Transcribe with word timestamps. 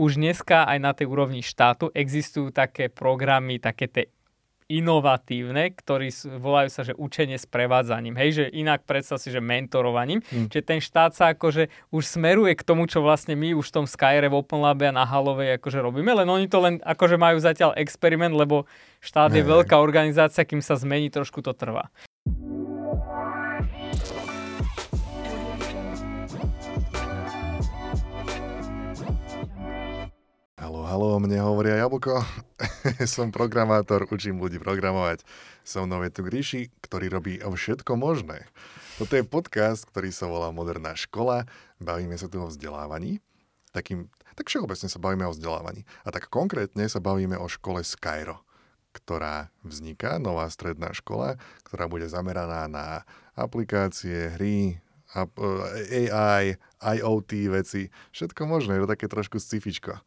už 0.00 0.16
dneska 0.16 0.64
aj 0.64 0.78
na 0.80 0.96
tej 0.96 1.12
úrovni 1.12 1.44
štátu 1.44 1.92
existujú 1.92 2.48
také 2.48 2.88
programy, 2.88 3.60
také 3.60 3.84
tie 3.84 4.04
inovatívne, 4.70 5.74
ktorí 5.74 6.14
volajú 6.38 6.68
sa, 6.70 6.86
že 6.86 6.94
učenie 6.94 7.34
s 7.34 7.44
prevádzaním. 7.44 8.14
Hej, 8.14 8.30
že 8.38 8.44
inak 8.54 8.86
predstav 8.86 9.18
si, 9.18 9.34
že 9.34 9.42
mentorovaním. 9.42 10.22
Hmm. 10.30 10.46
Čiže 10.46 10.62
ten 10.62 10.78
štát 10.78 11.10
sa 11.10 11.34
akože 11.34 11.90
už 11.90 12.02
smeruje 12.06 12.54
k 12.54 12.62
tomu, 12.62 12.86
čo 12.86 13.02
vlastne 13.02 13.34
my 13.34 13.50
už 13.58 13.74
v 13.74 13.82
tom 13.82 13.86
Skyre 13.90 14.30
v 14.30 14.38
Open 14.38 14.62
Labe 14.62 14.86
a 14.86 14.94
na 14.94 15.02
Halovej 15.02 15.58
akože 15.58 15.82
robíme, 15.82 16.14
len 16.14 16.30
oni 16.30 16.46
to 16.46 16.62
len 16.62 16.78
akože 16.86 17.18
majú 17.18 17.42
zatiaľ 17.42 17.74
experiment, 17.74 18.30
lebo 18.30 18.70
štát 19.02 19.34
je 19.34 19.42
veľká 19.42 19.74
organizácia, 19.74 20.46
kým 20.46 20.62
sa 20.62 20.78
zmení, 20.78 21.10
trošku 21.10 21.42
to 21.42 21.50
trvá. 21.50 21.90
Halo, 30.90 31.22
mne 31.22 31.38
hovoria 31.38 31.78
Jablko. 31.86 32.18
Som 33.14 33.30
programátor, 33.30 34.10
učím 34.10 34.42
ľudí 34.42 34.58
programovať. 34.58 35.22
Som 35.62 35.86
mnou 35.86 36.02
je 36.02 36.10
tu 36.10 36.26
Gríši, 36.26 36.66
ktorý 36.82 37.06
robí 37.06 37.38
všetko 37.38 37.94
možné. 37.94 38.50
Toto 38.98 39.14
je 39.14 39.22
podcast, 39.22 39.86
ktorý 39.86 40.10
sa 40.10 40.26
volá 40.26 40.50
Moderná 40.50 40.98
škola. 40.98 41.46
Bavíme 41.78 42.18
sa 42.18 42.26
tu 42.26 42.42
o 42.42 42.50
vzdelávaní. 42.50 43.22
Takým, 43.70 44.10
tak 44.34 44.50
všeobecne 44.50 44.90
sa 44.90 44.98
bavíme 44.98 45.30
o 45.30 45.34
vzdelávaní. 45.34 45.86
A 46.02 46.10
tak 46.10 46.26
konkrétne 46.26 46.90
sa 46.90 46.98
bavíme 46.98 47.38
o 47.38 47.46
škole 47.46 47.86
Skyro, 47.86 48.42
ktorá 48.90 49.54
vzniká, 49.62 50.18
nová 50.18 50.50
stredná 50.50 50.90
škola, 50.90 51.38
ktorá 51.70 51.86
bude 51.86 52.10
zameraná 52.10 52.66
na 52.66 53.06
aplikácie, 53.38 54.34
hry, 54.34 54.82
AI, 56.10 56.58
IoT 56.82 57.30
veci, 57.50 57.94
všetko 58.10 58.42
možné, 58.46 58.78
je 58.78 58.82
to 58.86 58.92
také 58.94 59.06
trošku 59.10 59.42
scifičko. 59.42 59.98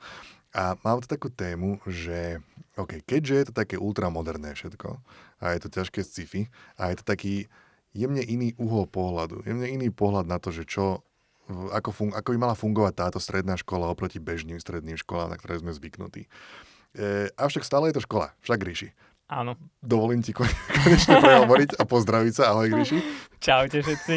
A 0.53 0.77
mám 0.85 1.01
tu 1.01 1.09
takú 1.09 1.33
tému, 1.33 1.81
že 1.89 2.37
okay, 2.77 3.01
keďže 3.01 3.33
je 3.33 3.45
to 3.49 3.53
také 3.57 3.75
ultramoderné 3.81 4.53
všetko 4.53 5.01
a 5.41 5.45
je 5.57 5.59
to 5.65 5.69
ťažké 5.73 5.99
sci-fi 6.05 6.47
a 6.77 6.93
je 6.93 7.01
to 7.01 7.05
taký 7.05 7.49
jemne 7.93 8.21
iný 8.21 8.53
uhol 8.57 8.89
pohľadu, 8.89 9.45
jemne 9.45 9.69
iný 9.69 9.93
pohľad 9.93 10.25
na 10.25 10.41
to, 10.41 10.49
že 10.49 10.65
čo, 10.65 11.05
ako, 11.49 11.89
fun- 11.93 12.15
ako 12.15 12.33
by 12.33 12.37
mala 12.37 12.55
fungovať 12.57 12.93
táto 12.93 13.19
stredná 13.21 13.57
škola 13.57 13.89
oproti 13.89 14.17
bežným 14.17 14.57
stredným 14.57 14.97
školám, 14.97 15.33
na 15.33 15.37
ktoré 15.37 15.61
sme 15.61 15.73
zvyknutí. 15.73 16.25
E, 16.93 17.29
avšak 17.37 17.65
stále 17.65 17.89
je 17.89 18.01
to 18.01 18.05
škola, 18.05 18.33
však 18.41 18.61
Ríši. 18.61 18.89
Áno. 19.29 19.57
Dovolím 19.81 20.21
ti 20.21 20.33
konečne 20.37 21.17
prehovoriť 21.21 21.81
a 21.81 21.83
pozdraviť 21.85 22.33
sa. 22.33 22.43
Ahoj, 22.53 22.69
Gríši. 22.69 22.97
Čaute 23.45 23.81
všetci. 23.81 24.15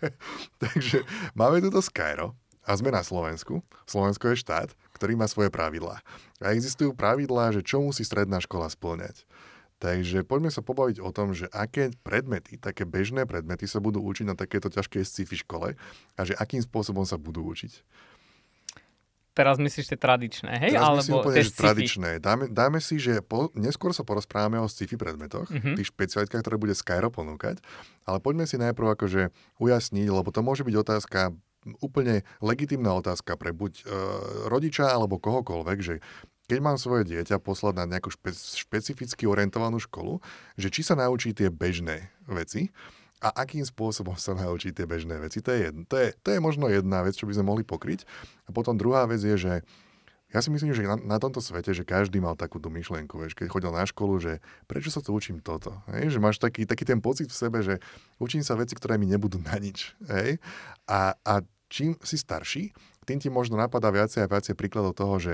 Takže 0.64 1.04
máme 1.36 1.64
tuto 1.64 1.80
Skyro 1.80 2.36
a 2.64 2.70
sme 2.76 2.92
na 2.92 3.04
Slovensku. 3.04 3.60
Slovensko 3.84 4.32
je 4.32 4.40
štát 4.40 4.68
ktorý 5.02 5.18
má 5.18 5.26
svoje 5.26 5.50
pravidlá. 5.50 5.98
A 6.38 6.54
existujú 6.54 6.94
pravidlá, 6.94 7.50
že 7.50 7.66
čo 7.66 7.82
musí 7.82 8.06
stredná 8.06 8.38
škola 8.38 8.70
splňať. 8.70 9.26
Takže 9.82 10.22
poďme 10.22 10.54
sa 10.54 10.62
pobaviť 10.62 11.02
o 11.02 11.10
tom, 11.10 11.34
že 11.34 11.50
aké 11.50 11.90
predmety, 12.06 12.54
také 12.54 12.86
bežné 12.86 13.26
predmety 13.26 13.66
sa 13.66 13.82
budú 13.82 13.98
učiť 13.98 14.30
na 14.30 14.38
takéto 14.38 14.70
ťažkej 14.70 15.02
sci-fi 15.02 15.42
škole 15.42 15.74
a 16.14 16.20
že 16.22 16.38
akým 16.38 16.62
spôsobom 16.62 17.02
sa 17.02 17.18
budú 17.18 17.42
učiť. 17.50 17.82
Teraz 19.34 19.58
myslíš 19.58 19.90
tie 19.90 19.98
tradičné, 19.98 20.54
hej? 20.60 20.78
Teraz 20.78 21.02
Alebo 21.02 21.24
úplne, 21.24 21.40
tie 21.40 21.50
že 21.50 21.56
tradičné. 21.56 22.10
Dáme, 22.22 22.46
dáme 22.52 22.78
si, 22.78 23.02
že 23.02 23.24
po, 23.24 23.50
neskôr 23.58 23.90
sa 23.90 24.06
porozprávame 24.06 24.60
o 24.62 24.70
sci-fi 24.70 24.94
predmetoch, 24.94 25.50
mm-hmm. 25.50 25.74
tých 25.82 25.90
špecialitkách, 25.90 26.46
ktoré 26.46 26.60
bude 26.62 26.78
Skyro 26.78 27.10
ponúkať, 27.10 27.58
ale 28.06 28.22
poďme 28.22 28.46
si 28.46 28.60
najprv 28.60 28.94
akože 28.94 29.34
ujasniť, 29.58 30.06
lebo 30.06 30.30
to 30.30 30.46
môže 30.46 30.62
byť 30.62 30.74
otázka 30.78 31.34
úplne 31.78 32.26
legitimná 32.42 32.94
otázka 32.98 33.38
pre 33.38 33.54
buď 33.54 33.72
e, 33.80 33.84
rodiča 34.50 34.90
alebo 34.90 35.22
kohokoľvek, 35.22 35.78
že 35.78 35.94
keď 36.50 36.58
mám 36.58 36.76
svoje 36.76 37.06
dieťa 37.08 37.38
poslať 37.38 37.74
na 37.80 37.84
nejakú 37.96 38.10
špe- 38.10 38.34
špecificky 38.34 39.24
orientovanú 39.24 39.78
školu, 39.78 40.18
že 40.58 40.68
či 40.68 40.82
sa 40.82 40.98
naučí 40.98 41.32
tie 41.32 41.48
bežné 41.48 42.10
veci 42.26 42.74
a 43.22 43.30
akým 43.46 43.62
spôsobom 43.62 44.18
sa 44.18 44.34
naučí 44.34 44.74
tie 44.74 44.84
bežné 44.84 45.22
veci. 45.22 45.38
To 45.40 45.54
je, 45.54 45.70
jedno, 45.70 45.86
to, 45.86 45.96
je, 45.96 46.08
to 46.18 46.28
je 46.34 46.42
možno 46.42 46.66
jedna 46.66 47.06
vec, 47.06 47.14
čo 47.14 47.30
by 47.30 47.38
sme 47.38 47.46
mohli 47.46 47.62
pokryť. 47.62 48.02
A 48.46 48.52
potom 48.52 48.74
druhá 48.74 49.06
vec 49.06 49.22
je, 49.22 49.38
že 49.38 49.54
ja 50.32 50.40
si 50.40 50.48
myslím, 50.48 50.72
že 50.72 50.88
na, 50.88 50.96
na 50.96 51.18
tomto 51.20 51.44
svete, 51.44 51.76
že 51.76 51.84
každý 51.84 52.16
mal 52.16 52.34
takúto 52.34 52.72
myšlienku, 52.72 53.20
vieš, 53.20 53.36
keď 53.36 53.52
chodil 53.52 53.68
na 53.68 53.84
školu, 53.84 54.16
že 54.16 54.32
prečo 54.64 54.88
sa 54.88 55.04
to 55.04 55.12
učím 55.12 55.44
toto, 55.44 55.84
hej? 55.92 56.08
že 56.08 56.18
máš 56.18 56.40
taký, 56.40 56.64
taký 56.64 56.88
ten 56.88 57.04
pocit 57.04 57.28
v 57.28 57.36
sebe, 57.36 57.60
že 57.60 57.84
učím 58.16 58.40
sa 58.40 58.56
veci, 58.56 58.72
ktoré 58.72 58.96
mi 58.96 59.04
nebudú 59.04 59.36
na 59.44 59.60
nič. 59.60 59.92
Hej? 60.08 60.40
A, 60.88 61.12
a 61.20 61.44
čím 61.68 61.96
si 62.00 62.16
starší, 62.16 62.72
tým 63.02 63.18
ti 63.18 63.28
možno 63.28 63.58
napadá 63.58 63.90
viacej 63.90 64.22
a 64.22 64.30
viacej 64.30 64.54
príkladov 64.54 64.94
toho, 64.94 65.18
že 65.18 65.32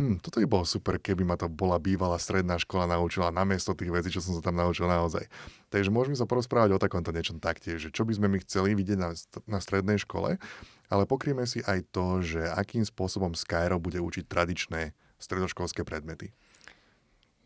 hm, 0.00 0.24
toto 0.24 0.40
by 0.40 0.46
bolo 0.48 0.64
super, 0.64 0.96
keby 0.96 1.20
ma 1.20 1.36
to 1.36 1.52
bola 1.52 1.76
bývalá 1.76 2.16
stredná 2.16 2.56
škola 2.56 2.88
naučila 2.88 3.28
namiesto 3.28 3.76
tých 3.76 3.92
vecí, 3.92 4.08
čo 4.08 4.24
som 4.24 4.32
sa 4.32 4.40
tam 4.40 4.56
naučil 4.56 4.88
naozaj. 4.88 5.28
Takže 5.68 5.92
môžeme 5.92 6.16
sa 6.16 6.24
porozprávať 6.24 6.74
o 6.74 6.82
takomto 6.82 7.12
niečom 7.12 7.36
taktiež, 7.36 7.76
že 7.86 7.90
čo 7.92 8.08
by 8.08 8.16
sme 8.16 8.26
my 8.32 8.38
chceli 8.40 8.72
vidieť 8.72 8.98
na, 8.98 9.12
na 9.44 9.58
strednej 9.60 10.00
škole, 10.00 10.40
ale 10.90 11.06
pokrieme 11.06 11.46
si 11.46 11.62
aj 11.62 11.86
to, 11.94 12.20
že 12.20 12.42
akým 12.44 12.82
spôsobom 12.82 13.38
Skyro 13.38 13.78
bude 13.78 14.02
učiť 14.02 14.26
tradičné 14.26 14.92
stredoškolské 15.22 15.86
predmety. 15.86 16.34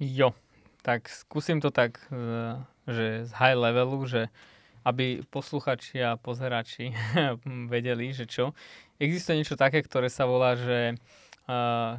Jo, 0.01 0.35
tak 0.83 1.07
skúsim 1.13 1.61
to 1.61 1.69
tak, 1.71 2.01
e, 2.09 2.59
že 2.89 3.29
z 3.29 3.33
high 3.37 3.55
levelu, 3.55 4.01
že 4.09 4.23
aby 4.85 5.25
posluchači 5.33 6.01
a 6.05 6.21
pozerači 6.21 6.93
vedeli, 7.73 8.13
že 8.13 8.29
čo. 8.29 8.53
Existuje 9.01 9.41
niečo 9.41 9.57
také, 9.57 9.81
ktoré 9.81 10.13
sa 10.13 10.29
volá, 10.29 10.61
že 10.61 11.01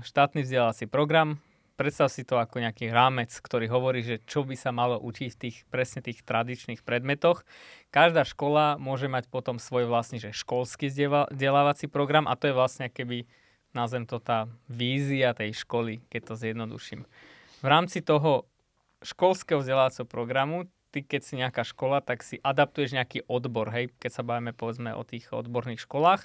štátny 0.01 0.41
vzdelávací 0.41 0.89
program. 0.89 1.37
Predstav 1.75 2.07
si 2.07 2.23
to 2.23 2.39
ako 2.39 2.63
nejaký 2.63 2.87
rámec, 2.87 3.35
ktorý 3.35 3.67
hovorí, 3.67 3.99
že 3.99 4.23
čo 4.23 4.47
by 4.47 4.55
sa 4.55 4.71
malo 4.71 4.95
učiť 4.95 5.29
v 5.35 5.39
tých 5.47 5.57
presne 5.67 5.99
tých 5.99 6.23
tradičných 6.23 6.87
predmetoch. 6.87 7.43
Každá 7.91 8.23
škola 8.23 8.79
môže 8.79 9.11
mať 9.11 9.27
potom 9.27 9.59
svoj 9.59 9.91
vlastný 9.91 10.23
že 10.23 10.31
školský 10.31 10.87
vzdelávací 10.87 11.91
program 11.91 12.31
a 12.31 12.39
to 12.39 12.47
je 12.47 12.55
vlastne 12.55 12.87
keby, 12.87 13.27
nazvem 13.75 14.07
to 14.07 14.23
tá 14.23 14.47
vízia 14.71 15.35
tej 15.35 15.51
školy, 15.51 15.99
keď 16.07 16.21
to 16.31 16.33
zjednoduším. 16.39 17.03
V 17.59 17.67
rámci 17.67 17.99
toho 17.99 18.47
školského 19.03 19.59
vzdelávacieho 19.59 20.07
programu 20.07 20.71
ty 20.95 21.03
keď 21.03 21.21
si 21.27 21.35
nejaká 21.35 21.67
škola, 21.67 21.99
tak 21.99 22.23
si 22.23 22.39
adaptuješ 22.39 22.95
nejaký 22.95 23.27
odbor, 23.27 23.67
hej, 23.75 23.91
keď 23.99 24.11
sa 24.15 24.23
bavíme 24.23 24.55
povedzme 24.55 24.95
o 24.95 25.03
tých 25.03 25.27
odborných 25.35 25.83
školách. 25.83 26.23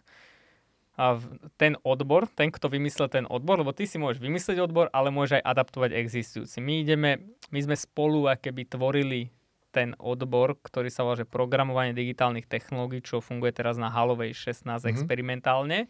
A 1.00 1.16
ten 1.56 1.80
odbor, 1.80 2.28
ten, 2.28 2.52
kto 2.52 2.68
vymyslel 2.68 3.08
ten 3.08 3.24
odbor, 3.24 3.64
lebo 3.64 3.72
ty 3.72 3.88
si 3.88 3.96
môžeš 3.96 4.20
vymyslieť 4.20 4.60
odbor, 4.60 4.92
ale 4.92 5.08
môžeš 5.08 5.40
aj 5.40 5.48
adaptovať 5.48 5.96
existujúci. 5.96 6.60
My 6.60 6.84
ideme, 6.84 7.32
my 7.48 7.60
sme 7.64 7.72
spolu 7.72 8.28
keby 8.36 8.68
tvorili 8.68 9.32
ten 9.72 9.96
odbor, 9.96 10.58
ktorý 10.60 10.92
sa 10.92 11.06
volá, 11.06 11.16
že 11.16 11.24
programovanie 11.24 11.96
digitálnych 11.96 12.44
technológií, 12.44 13.00
čo 13.00 13.24
funguje 13.24 13.54
teraz 13.54 13.80
na 13.80 13.88
Halovej 13.88 14.36
16 14.36 14.66
mm-hmm. 14.66 14.90
experimentálne. 14.92 15.88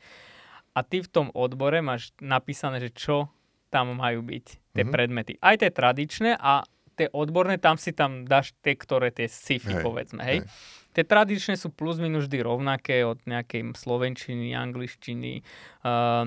A 0.77 0.87
ty 0.87 1.03
v 1.03 1.11
tom 1.11 1.27
odbore 1.35 1.83
máš 1.83 2.15
napísané, 2.23 2.79
že 2.79 2.95
čo 2.95 3.33
tam 3.73 3.99
majú 3.99 4.23
byť 4.23 4.47
tie 4.47 4.85
mm-hmm. 4.87 4.95
predmety. 4.95 5.33
Aj 5.43 5.59
tie 5.59 5.75
tradičné 5.75 6.39
a 6.39 6.63
tie 6.95 7.09
odborné, 7.11 7.57
tam 7.57 7.81
si 7.81 7.97
tam 7.97 8.29
dáš 8.29 8.53
tie, 8.61 8.77
ktoré 8.77 9.09
tie 9.09 9.27
sci-fi, 9.27 9.81
hej, 9.81 9.83
povedzme, 9.83 10.21
hej. 10.21 10.45
hej. 10.45 10.49
Tie 10.91 11.07
tradičné 11.07 11.55
sú 11.55 11.71
plus 11.71 12.03
minus 12.03 12.27
vždy 12.27 12.39
rovnaké 12.43 13.07
od 13.07 13.23
nejakej 13.23 13.79
slovenčiny, 13.79 14.59
angličtiny, 14.59 15.47
uh, 15.87 16.27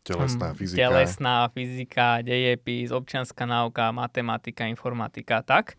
telesná 0.00 0.48
hm, 0.52 0.56
fyzika, 0.56 0.78
telesná 0.80 1.36
fyzika, 1.52 2.08
dejepis, 2.24 2.88
občianská 2.88 3.44
náuka, 3.44 3.92
matematika, 3.92 4.64
informatika, 4.64 5.44
tak. 5.44 5.76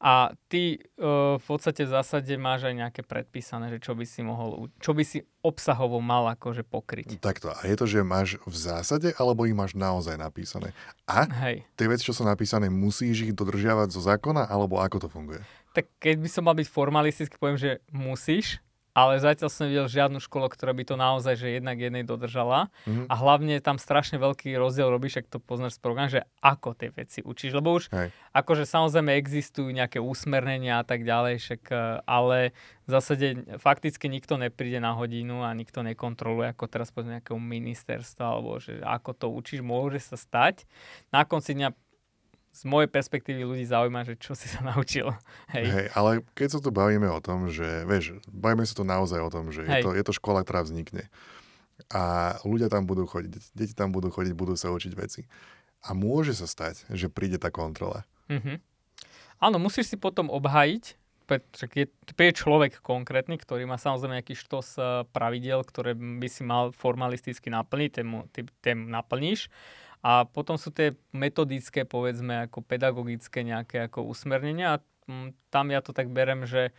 A 0.00 0.32
ty 0.48 0.80
uh, 0.96 1.36
v 1.36 1.44
podstate 1.44 1.84
v 1.84 1.92
zásade 1.92 2.32
máš 2.40 2.64
aj 2.64 2.72
nejaké 2.72 3.02
predpísané, 3.04 3.68
že 3.68 3.84
čo 3.84 3.92
by 3.92 4.08
si 4.08 4.24
mohol, 4.24 4.72
čo 4.80 4.96
by 4.96 5.04
si 5.04 5.20
obsahovo 5.44 6.00
mal 6.00 6.24
akože 6.32 6.64
pokryť. 6.64 7.20
Takto. 7.20 7.52
A 7.52 7.68
je 7.68 7.76
to, 7.76 7.84
že 7.84 8.00
máš 8.00 8.40
v 8.48 8.56
zásade, 8.56 9.12
alebo 9.20 9.44
ich 9.44 9.52
máš 9.52 9.76
naozaj 9.76 10.16
napísané? 10.16 10.72
A 11.04 11.28
Hej. 11.44 11.68
tie 11.76 11.84
veci, 11.84 12.08
čo 12.08 12.16
sú 12.16 12.24
napísané, 12.24 12.72
musíš 12.72 13.28
ich 13.28 13.36
dodržiavať 13.36 13.92
zo 13.92 14.00
zákona, 14.00 14.48
alebo 14.48 14.80
ako 14.80 15.04
to 15.04 15.08
funguje? 15.12 15.44
Tak 15.70 15.86
keď 16.02 16.16
by 16.18 16.28
som 16.28 16.42
mal 16.46 16.56
byť 16.58 16.68
formalistický, 16.68 17.36
poviem, 17.38 17.58
že 17.60 17.78
musíš, 17.94 18.58
ale 18.90 19.22
zatiaľ 19.22 19.48
som 19.48 19.66
nevidel 19.66 19.86
žiadnu 19.86 20.18
školu, 20.18 20.50
ktorá 20.50 20.74
by 20.74 20.82
to 20.82 20.98
naozaj 20.98 21.38
že 21.38 21.56
jednak 21.56 21.78
jednej 21.78 22.02
dodržala. 22.02 22.74
Mm-hmm. 22.84 23.06
A 23.06 23.14
hlavne 23.14 23.54
tam 23.62 23.78
strašne 23.78 24.18
veľký 24.18 24.50
rozdiel 24.58 24.90
robíš, 24.90 25.22
ak 25.22 25.30
to 25.30 25.38
poznáš 25.38 25.78
z 25.78 25.80
program, 25.82 26.10
že 26.10 26.26
ako 26.42 26.74
tie 26.74 26.90
veci 26.90 27.22
učíš. 27.22 27.54
Lebo 27.54 27.78
už 27.78 27.86
Hej. 27.94 28.10
akože 28.34 28.66
samozrejme 28.66 29.14
existujú 29.14 29.70
nejaké 29.70 30.02
úsmernenia 30.02 30.82
a 30.82 30.84
tak 30.84 31.06
ďalej, 31.06 31.38
však, 31.38 31.62
e, 31.70 31.76
ale 32.02 32.50
v 32.84 32.90
zásade 32.90 33.26
fakticky 33.62 34.10
nikto 34.10 34.34
nepríde 34.34 34.82
na 34.82 34.98
hodinu 34.98 35.46
a 35.46 35.54
nikto 35.54 35.86
nekontroluje, 35.86 36.50
ako 36.50 36.66
teraz 36.66 36.90
povedzme 36.90 37.22
nejakého 37.22 37.38
ministerstva, 37.38 38.24
alebo 38.26 38.58
že 38.58 38.82
ako 38.82 39.10
to 39.14 39.26
učíš, 39.30 39.62
môže 39.62 40.02
sa 40.02 40.18
stať. 40.18 40.66
Na 41.14 41.22
konci 41.22 41.54
dňa 41.54 41.70
z 42.50 42.62
mojej 42.66 42.90
perspektívy 42.90 43.46
ľudí 43.46 43.64
zaujíma, 43.64 44.02
že 44.02 44.18
čo 44.18 44.34
si 44.34 44.50
sa 44.50 44.60
naučil. 44.74 45.14
Hej. 45.54 45.66
Hej, 45.66 45.86
ale 45.94 46.10
keď 46.34 46.58
sa 46.58 46.60
tu 46.60 46.70
bavíme 46.74 47.06
o 47.06 47.20
tom, 47.22 47.46
že, 47.48 47.86
vieš, 47.86 48.18
bavíme 48.26 48.66
sa 48.66 48.74
tu 48.74 48.82
naozaj 48.82 49.20
o 49.22 49.30
tom, 49.30 49.54
že 49.54 49.62
je 49.62 49.74
to, 49.82 49.94
je 49.94 50.04
to 50.04 50.12
škola, 50.14 50.42
ktorá 50.42 50.66
vznikne. 50.66 51.08
a 51.88 52.36
ľudia 52.44 52.68
tam 52.68 52.84
budú 52.84 53.08
chodiť, 53.08 53.56
deti 53.56 53.72
tam 53.72 53.88
budú 53.94 54.12
chodiť, 54.12 54.36
budú 54.36 54.52
sa 54.58 54.68
učiť 54.68 54.92
veci. 54.92 55.24
A 55.80 55.96
môže 55.96 56.36
sa 56.36 56.44
stať, 56.44 56.84
že 56.92 57.08
príde 57.08 57.40
tá 57.40 57.48
kontrola. 57.48 58.04
Mm-hmm. 58.28 58.56
Áno, 59.40 59.56
musíš 59.56 59.88
si 59.88 59.96
potom 59.96 60.28
obhajiť, 60.28 61.00
je, 61.78 61.86
je 61.86 62.32
človek 62.34 62.82
konkrétny, 62.82 63.38
ktorý 63.38 63.62
má 63.64 63.78
samozrejme 63.78 64.18
nejaký 64.18 64.34
štos 64.34 64.74
eh, 64.76 65.06
pravidel, 65.14 65.62
ktoré 65.62 65.94
by 65.94 66.28
si 66.28 66.42
mal 66.42 66.74
formalisticky 66.74 67.48
naplniť, 67.54 67.90
ten, 67.94 68.06
ten 68.60 68.76
naplníš. 68.90 69.46
A 70.00 70.24
potom 70.24 70.56
sú 70.56 70.72
tie 70.72 70.96
metodické, 71.12 71.84
povedzme, 71.84 72.48
ako 72.48 72.64
pedagogické 72.64 73.44
nejaké 73.44 73.84
ako 73.88 74.08
usmernenia 74.08 74.80
a 74.80 74.82
mm, 75.04 75.36
tam 75.52 75.68
ja 75.68 75.84
to 75.84 75.92
tak 75.92 76.08
berem, 76.08 76.48
že 76.48 76.72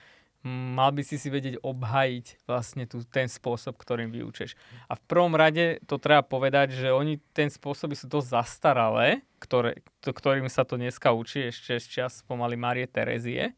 mal 0.50 0.90
by 0.90 1.06
si 1.06 1.22
si 1.22 1.30
vedieť 1.30 1.62
obhajiť 1.62 2.50
vlastne 2.50 2.90
tu, 2.90 3.06
ten 3.06 3.30
spôsob, 3.30 3.78
ktorým 3.78 4.10
vyučeš. 4.10 4.58
A 4.90 4.98
v 4.98 5.04
prvom 5.06 5.38
rade 5.38 5.78
to 5.86 6.02
treba 6.02 6.26
povedať, 6.26 6.74
že 6.74 6.90
oni 6.90 7.22
ten 7.38 7.54
spôsoby 7.54 7.94
sú 7.94 8.10
dosť 8.10 8.42
zastaralé, 8.42 9.22
ktoré, 9.38 9.86
to, 10.02 10.10
ktorým 10.10 10.50
sa 10.50 10.66
to 10.66 10.82
dneska 10.82 11.14
učí 11.14 11.54
ešte 11.54 11.78
z 11.78 11.86
čas 11.86 12.26
pomaly 12.26 12.58
Marie 12.58 12.90
Terezie. 12.90 13.54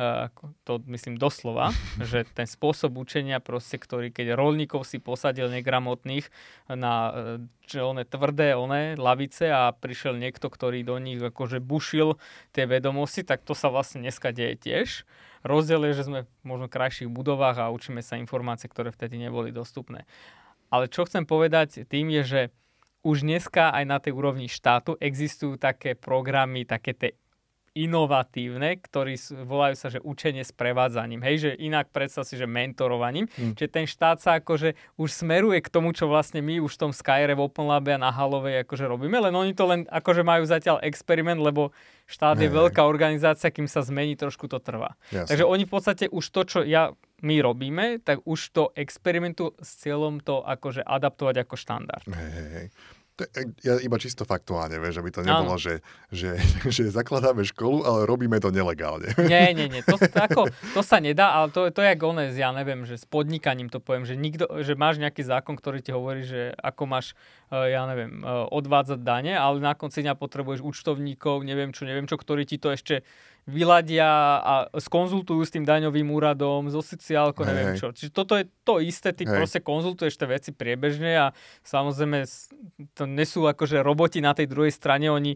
Uh, 0.00 0.32
to 0.64 0.80
myslím 0.88 1.20
doslova, 1.20 1.76
že 2.00 2.24
ten 2.32 2.48
spôsob 2.48 2.96
učenia 2.96 3.44
proste, 3.44 3.76
ktorý 3.76 4.08
keď 4.08 4.32
rolníkov 4.34 4.88
si 4.88 4.96
posadil 4.96 5.52
negramotných 5.52 6.26
na 6.72 7.12
že 7.72 7.80
one 7.80 8.04
tvrdé 8.04 8.52
one 8.52 9.00
lavice 9.00 9.48
a 9.48 9.72
prišiel 9.72 10.20
niekto, 10.20 10.52
ktorý 10.52 10.84
do 10.84 11.00
nich 11.00 11.16
akože 11.16 11.64
bušil 11.64 12.20
tie 12.52 12.68
vedomosti, 12.68 13.24
tak 13.24 13.44
to 13.48 13.56
sa 13.56 13.72
vlastne 13.72 14.04
dneska 14.04 14.28
deje 14.28 14.60
tiež. 14.60 14.88
Rozdiel 15.42 15.90
je, 15.90 15.98
že 15.98 16.06
sme 16.06 16.20
možno 16.44 16.68
v 16.68 16.74
krajších 16.76 17.10
budovách 17.10 17.64
a 17.64 17.72
učíme 17.72 18.04
sa 18.04 18.20
informácie, 18.20 18.68
ktoré 18.68 18.92
vtedy 18.92 19.16
neboli 19.18 19.50
dostupné. 19.50 20.04
Ale 20.68 20.86
čo 20.88 21.08
chcem 21.08 21.24
povedať 21.24 21.88
tým 21.88 22.12
je, 22.20 22.22
že 22.22 22.40
už 23.02 23.26
dneska 23.26 23.74
aj 23.74 23.84
na 23.84 23.98
tej 23.98 24.14
úrovni 24.14 24.46
štátu 24.46 24.94
existujú 25.02 25.58
také 25.58 25.98
programy, 25.98 26.62
také 26.62 26.94
tie 26.94 27.10
inovatívne, 27.72 28.76
ktorí 28.76 29.16
volajú 29.48 29.74
sa, 29.80 29.88
že 29.88 29.98
učenie 30.04 30.44
s 30.44 30.52
prevádzaním. 30.52 31.24
Hej, 31.24 31.36
že 31.40 31.50
inak 31.56 31.88
predstav 31.88 32.28
si, 32.28 32.36
že 32.36 32.44
mentorovaním. 32.44 33.32
Mm. 33.32 33.56
Čiže 33.56 33.70
ten 33.72 33.86
štát 33.88 34.20
sa 34.20 34.36
akože 34.40 34.76
už 35.00 35.08
smeruje 35.08 35.64
k 35.64 35.72
tomu, 35.72 35.96
čo 35.96 36.04
vlastne 36.04 36.44
my 36.44 36.60
už 36.60 36.76
v 36.76 36.80
tom 36.88 36.92
Skyre, 36.92 37.32
v 37.32 37.44
Open 37.48 37.64
Labe 37.64 37.96
a 37.96 37.98
na 38.00 38.12
Halovej 38.12 38.68
akože 38.68 38.84
robíme, 38.84 39.16
len 39.16 39.32
oni 39.32 39.56
to 39.56 39.64
len 39.64 39.88
akože 39.88 40.20
majú 40.20 40.44
zatiaľ 40.44 40.84
experiment, 40.84 41.40
lebo 41.40 41.72
štát 42.04 42.36
je 42.36 42.52
veľká 42.52 42.84
organizácia, 42.84 43.48
kým 43.48 43.64
sa 43.64 43.80
zmení, 43.80 44.20
trošku 44.20 44.52
to 44.52 44.60
trvá. 44.60 45.00
Jasne. 45.08 45.32
Takže 45.32 45.44
oni 45.48 45.64
v 45.64 45.72
podstate 45.72 46.04
už 46.12 46.24
to, 46.28 46.40
čo 46.44 46.60
ja 46.60 46.92
my 47.22 47.38
robíme, 47.40 48.02
tak 48.02 48.20
už 48.26 48.52
to 48.52 48.62
experimentu 48.74 49.54
s 49.62 49.80
cieľom 49.80 50.20
to 50.20 50.42
akože 50.42 50.82
adaptovať 50.82 51.46
ako 51.46 51.54
štandard. 51.54 52.04
Hej, 52.10 52.30
hej, 52.34 52.48
hej. 52.52 52.66
Ja 53.62 53.78
iba 53.78 53.96
čisto 53.98 54.26
faktuálne, 54.26 54.78
vieš, 54.78 55.02
aby 55.02 55.10
to 55.14 55.22
nebolo, 55.22 55.54
že, 55.58 55.80
že, 56.10 56.36
že 56.74 56.90
zakladáme 56.90 57.42
školu, 57.46 57.82
ale 57.86 58.00
robíme 58.04 58.38
to 58.42 58.50
nelegálne. 58.52 59.14
Nie, 59.24 59.54
nie, 59.56 59.70
nie, 59.70 59.82
to, 59.82 59.96
to, 59.96 60.18
ako, 60.18 60.50
to 60.74 60.80
sa 60.80 60.98
nedá, 60.98 61.32
ale 61.36 61.54
to, 61.54 61.70
to 61.70 61.80
je 61.80 61.90
ako 61.94 62.14
one, 62.14 62.30
ja 62.34 62.50
neviem, 62.50 62.84
že 62.84 63.00
s 63.00 63.06
podnikaním 63.06 63.72
to 63.72 63.78
poviem, 63.78 64.04
že, 64.04 64.14
nikto, 64.14 64.46
že 64.62 64.74
máš 64.74 64.98
nejaký 64.98 65.24
zákon, 65.24 65.54
ktorý 65.56 65.78
ti 65.80 65.90
hovorí, 65.94 66.22
že 66.26 66.52
ako 66.60 66.82
máš, 66.84 67.14
e, 67.48 67.74
ja 67.74 67.86
neviem, 67.88 68.20
e, 68.20 68.26
odvádzať 68.50 69.00
dane, 69.00 69.34
ale 69.34 69.62
na 69.62 69.72
konci 69.72 70.04
dňa 70.04 70.18
potrebuješ 70.18 70.60
účtovníkov, 70.62 71.42
neviem 71.46 71.70
čo, 71.70 71.88
neviem 71.88 72.06
čo, 72.06 72.20
ktorí 72.20 72.44
ti 72.44 72.60
to 72.60 72.74
ešte 72.74 73.06
vyladia 73.42 74.38
a 74.38 74.54
skonzultujú 74.78 75.42
s 75.42 75.50
tým 75.50 75.66
daňovým 75.66 76.06
úradom, 76.14 76.70
so 76.70 76.78
sociálkou, 76.78 77.42
neviem 77.42 77.74
čo. 77.74 77.90
Čiže 77.90 78.10
toto 78.14 78.38
je 78.38 78.46
to 78.62 78.78
isté, 78.78 79.10
ty 79.10 79.26
Hej. 79.26 79.34
proste 79.34 79.58
konzultuješ 79.58 80.14
tie 80.14 80.28
veci 80.30 80.50
priebežne 80.54 81.10
a 81.18 81.26
samozrejme 81.66 82.22
to 82.94 83.04
nesú 83.10 83.42
akože 83.50 83.82
roboti 83.82 84.22
na 84.22 84.30
tej 84.30 84.46
druhej 84.46 84.70
strane, 84.70 85.10
oni 85.10 85.34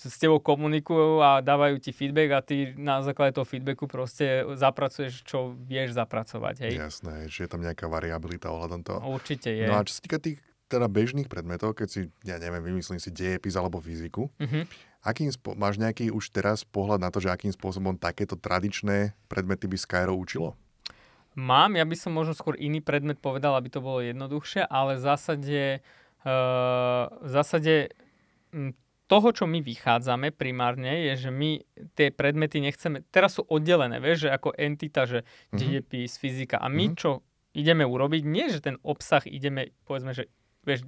s 0.00 0.16
tebou 0.16 0.40
komunikujú 0.40 1.20
a 1.20 1.44
dávajú 1.44 1.76
ti 1.76 1.92
feedback 1.92 2.30
a 2.32 2.40
ty 2.40 2.72
na 2.78 3.04
základe 3.04 3.36
toho 3.36 3.44
feedbacku 3.44 3.84
proste 3.84 4.48
zapracuješ, 4.56 5.26
čo 5.28 5.52
vieš 5.52 5.92
zapracovať. 5.92 6.64
Hej. 6.64 6.72
Jasné, 6.80 7.28
že 7.28 7.44
je 7.44 7.50
tam 7.50 7.60
nejaká 7.60 7.84
variabilita 7.84 8.48
ohľadom 8.48 8.80
toho. 8.80 8.98
Určite 9.04 9.52
je. 9.52 9.68
No 9.68 9.76
a 9.76 9.84
čo 9.84 9.92
sa 9.98 10.02
týka 10.06 10.16
tých 10.16 10.40
teda 10.70 10.86
bežných 10.86 11.26
predmetov, 11.26 11.74
keď 11.74 11.88
si, 11.90 12.00
ja 12.22 12.38
neviem, 12.38 12.62
vymyslím 12.62 13.02
si 13.02 13.10
dejepis 13.10 13.58
alebo 13.58 13.82
fyziku, 13.82 14.30
mm-hmm. 14.38 14.62
akým 15.02 15.34
spo- 15.34 15.58
máš 15.58 15.82
nejaký 15.82 16.14
už 16.14 16.30
teraz 16.30 16.62
pohľad 16.62 17.02
na 17.02 17.10
to, 17.10 17.18
že 17.18 17.34
akým 17.34 17.50
spôsobom 17.50 17.98
takéto 17.98 18.38
tradičné 18.38 19.18
predmety 19.26 19.66
by 19.66 19.74
Skyro 19.74 20.14
učilo? 20.14 20.54
Mám, 21.34 21.78
ja 21.78 21.86
by 21.86 21.96
som 21.98 22.14
možno 22.14 22.34
skôr 22.34 22.54
iný 22.58 22.78
predmet 22.82 23.18
povedal, 23.18 23.54
aby 23.58 23.70
to 23.70 23.82
bolo 23.82 24.02
jednoduchšie, 24.02 24.66
ale 24.66 24.98
v 24.98 25.02
zásade, 25.02 25.62
uh, 26.26 27.06
v 27.22 27.30
zásade 27.30 27.74
toho, 29.10 29.28
čo 29.34 29.44
my 29.46 29.58
vychádzame 29.62 30.30
primárne, 30.30 31.10
je, 31.10 31.26
že 31.26 31.30
my 31.34 31.62
tie 31.98 32.14
predmety 32.14 32.62
nechceme, 32.62 33.02
teraz 33.10 33.38
sú 33.38 33.46
oddelené, 33.46 33.98
vieš, 33.98 34.26
že 34.26 34.34
ako 34.34 34.54
entita, 34.54 35.06
že 35.06 35.22
mm-hmm. 35.26 35.58
dejepis, 35.58 36.18
fyzika 36.18 36.62
a 36.62 36.70
my 36.70 36.90
mm-hmm. 36.90 36.98
čo 36.98 37.22
ideme 37.54 37.82
urobiť, 37.82 38.22
nie 38.26 38.46
že 38.46 38.62
ten 38.62 38.78
obsah 38.86 39.26
ideme, 39.26 39.74
povedzme, 39.82 40.14
že 40.14 40.30
vieš, 40.64 40.86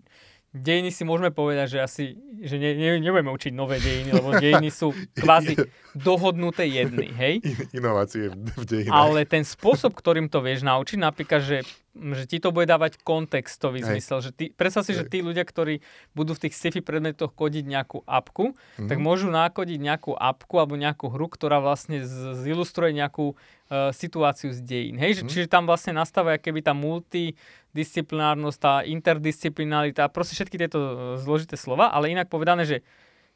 dejiny 0.52 0.92
si 0.92 1.02
môžeme 1.08 1.32
povedať, 1.32 1.66
že 1.74 1.78
asi, 1.80 2.04
že 2.44 2.60
ne, 2.60 2.76
ne, 2.76 3.00
nebudeme 3.00 3.32
učiť 3.32 3.52
nové 3.56 3.80
dejiny, 3.80 4.10
lebo 4.12 4.36
dejiny 4.36 4.68
sú 4.68 4.92
kvázi 5.22 5.56
dohodnuté 5.96 6.68
jedny, 6.68 7.08
hej? 7.12 7.40
Inovácie 7.72 8.32
v 8.32 8.64
dejinách. 8.64 8.92
Ale 8.92 9.24
ten 9.24 9.44
spôsob, 9.44 9.96
ktorým 9.96 10.28
to 10.28 10.44
vieš 10.44 10.64
naučiť, 10.64 10.98
napríklad, 11.00 11.40
že 11.40 11.56
že 11.92 12.24
ti 12.24 12.40
to 12.40 12.56
bude 12.56 12.64
dávať 12.64 12.96
kontextový 13.04 13.84
Hej. 13.84 13.88
zmysel. 13.92 14.18
Že 14.24 14.30
ty, 14.32 14.44
predstav 14.48 14.88
si, 14.88 14.96
Hej. 14.96 15.04
že 15.04 15.10
tí 15.12 15.18
ľudia, 15.20 15.44
ktorí 15.44 15.84
budú 16.16 16.32
v 16.32 16.48
tých 16.48 16.56
sci-fi 16.56 16.80
predmetoch 16.80 17.36
kodiť 17.36 17.64
nejakú 17.68 18.00
apku, 18.08 18.56
mm-hmm. 18.56 18.88
tak 18.88 18.96
môžu 18.96 19.28
nakodiť 19.28 19.76
nejakú 19.76 20.16
apku 20.16 20.56
alebo 20.56 20.80
nejakú 20.80 21.12
hru, 21.12 21.28
ktorá 21.28 21.60
vlastne 21.60 22.00
z, 22.00 22.32
zilustruje 22.40 22.96
nejakú 22.96 23.36
uh, 23.36 23.92
situáciu 23.92 24.56
z 24.56 24.64
dejín. 24.64 24.96
Hej? 24.96 25.20
Mm-hmm. 25.20 25.30
Čiže 25.30 25.52
tam 25.52 25.68
vlastne 25.68 25.92
nastáva 25.92 26.40
keby 26.40 26.64
tá 26.64 26.72
multidisciplinárnosť, 26.72 28.58
tá 28.58 28.74
interdisciplinarita, 28.88 30.08
proste 30.08 30.32
všetky 30.32 30.56
tieto 30.56 30.80
e, 30.80 30.92
zložité 31.20 31.60
slova, 31.60 31.92
ale 31.92 32.08
inak 32.08 32.32
povedané, 32.32 32.64
že 32.64 32.80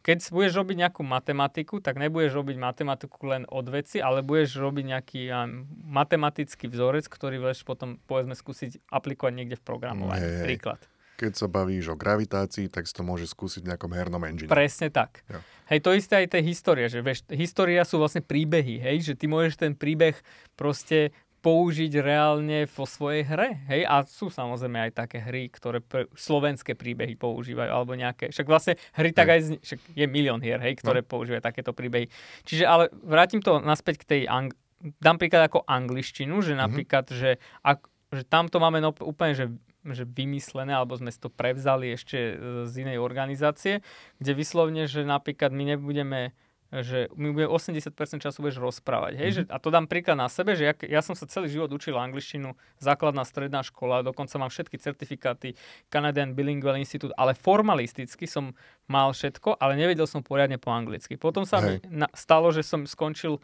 keď 0.07 0.31
budeš 0.31 0.55
robiť 0.55 0.77
nejakú 0.87 1.03
matematiku, 1.03 1.83
tak 1.83 1.99
nebudeš 1.99 2.39
robiť 2.39 2.57
matematiku 2.63 3.19
len 3.27 3.43
od 3.51 3.67
veci, 3.67 3.99
ale 3.99 4.23
budeš 4.23 4.63
robiť 4.63 4.85
nejaký 4.95 5.21
ja, 5.27 5.51
matematický 5.83 6.71
vzorec, 6.71 7.11
ktorý 7.11 7.43
budeš 7.43 7.67
potom, 7.67 7.99
povedzme, 8.07 8.39
skúsiť 8.39 8.87
aplikovať 8.87 9.33
niekde 9.35 9.59
v 9.59 9.67
programovaní. 9.67 10.23
Hey, 10.23 10.55
Príklad. 10.55 10.79
Keď 11.19 11.33
sa 11.35 11.51
bavíš 11.51 11.91
o 11.91 11.97
gravitácii, 11.99 12.71
tak 12.71 12.87
si 12.87 12.95
to 12.95 13.03
môže 13.03 13.27
skúsiť 13.27 13.67
v 13.67 13.75
nejakom 13.75 13.91
hernom 13.91 14.23
engine. 14.29 14.47
Presne 14.47 14.95
tak. 14.95 15.27
Jo. 15.27 15.43
Hej, 15.75 15.83
to 15.83 15.91
isté 15.99 16.23
aj 16.23 16.39
tej 16.39 16.55
história, 16.55 16.87
že 16.87 17.03
vieš, 17.03 17.27
história 17.33 17.83
sú 17.83 17.99
vlastne 17.99 18.23
príbehy, 18.23 18.79
hej, 18.79 19.11
že 19.11 19.15
ty 19.19 19.27
môžeš 19.27 19.59
ten 19.59 19.75
príbeh 19.75 20.15
proste 20.55 21.11
použiť 21.47 22.03
reálne 22.03 22.67
vo 22.67 22.83
svojej 22.83 23.23
hre. 23.23 23.63
Hej? 23.71 23.87
A 23.87 24.03
sú 24.03 24.27
samozrejme 24.35 24.91
aj 24.91 24.93
také 24.99 25.23
hry, 25.23 25.47
ktoré 25.47 25.79
pr- 25.79 26.11
slovenské 26.19 26.75
príbehy 26.75 27.15
používajú, 27.15 27.71
alebo 27.71 27.95
nejaké. 27.95 28.35
Však 28.35 28.51
vlastne 28.51 28.75
hry 28.99 29.15
tak 29.15 29.31
aj, 29.31 29.63
však 29.63 29.79
je 29.95 30.07
milión 30.11 30.43
hier, 30.43 30.59
hej, 30.59 30.75
ktoré 30.83 31.07
no. 31.07 31.09
používajú 31.09 31.39
takéto 31.39 31.71
príbehy. 31.71 32.11
Čiže 32.43 32.67
ale 32.67 32.91
vrátim 32.99 33.39
to 33.39 33.63
naspäť 33.63 34.03
k 34.03 34.05
tej, 34.11 34.23
ang- 34.27 34.59
dám 34.99 35.23
príklad 35.23 35.47
ako 35.47 35.63
angličtinu, 35.71 36.43
že 36.43 36.59
mhm. 36.59 36.61
napríklad, 36.67 37.15
mm-hmm. 37.15 37.23
že, 37.23 37.31
ak, 37.63 37.79
že 38.11 38.23
tamto 38.27 38.59
máme 38.59 38.83
no, 38.83 38.91
úplne, 39.07 39.39
že 39.39 39.47
že 39.87 40.03
vymyslené, 40.03 40.75
alebo 40.75 40.99
sme 40.99 41.15
si 41.15 41.23
to 41.23 41.31
prevzali 41.31 41.95
ešte 41.95 42.35
z 42.67 42.75
inej 42.75 42.99
organizácie, 42.99 43.87
kde 44.19 44.33
vyslovne, 44.35 44.91
že 44.91 45.07
napríklad 45.07 45.55
my 45.55 45.79
nebudeme 45.79 46.35
že 46.83 47.13
mi 47.15 47.33
bude 47.33 47.49
80% 47.49 47.93
času 48.21 48.39
budeš 48.43 48.59
rozprávať. 48.59 49.17
Hej? 49.17 49.29
Mm-hmm. 49.31 49.49
Že, 49.49 49.55
a 49.55 49.57
to 49.63 49.69
dám 49.69 49.87
príklad 49.87 50.19
na 50.19 50.29
sebe, 50.29 50.59
že 50.59 50.69
ja, 50.69 50.75
ja 50.89 51.01
som 51.01 51.15
sa 51.15 51.29
celý 51.29 51.49
život 51.49 51.71
učil 51.73 51.97
angličtinu, 51.97 52.57
základná 52.83 53.23
stredná 53.25 53.63
škola, 53.63 54.05
dokonca 54.05 54.37
mám 54.37 54.51
všetky 54.51 54.77
certifikáty 54.81 55.55
Canadian 55.89 56.35
Bilingual 56.35 56.81
Institute, 56.81 57.15
ale 57.15 57.33
formalisticky 57.39 58.27
som 58.29 58.53
mal 58.91 59.15
všetko, 59.15 59.57
ale 59.61 59.79
nevedel 59.79 60.05
som 60.11 60.21
poriadne 60.25 60.59
po 60.59 60.75
anglicky. 60.75 61.15
Potom 61.21 61.47
sa 61.47 61.63
Hej. 61.63 61.85
mi 61.87 62.05
na, 62.05 62.09
stalo, 62.13 62.51
že 62.51 62.67
som 62.67 62.85
skončil 62.85 63.39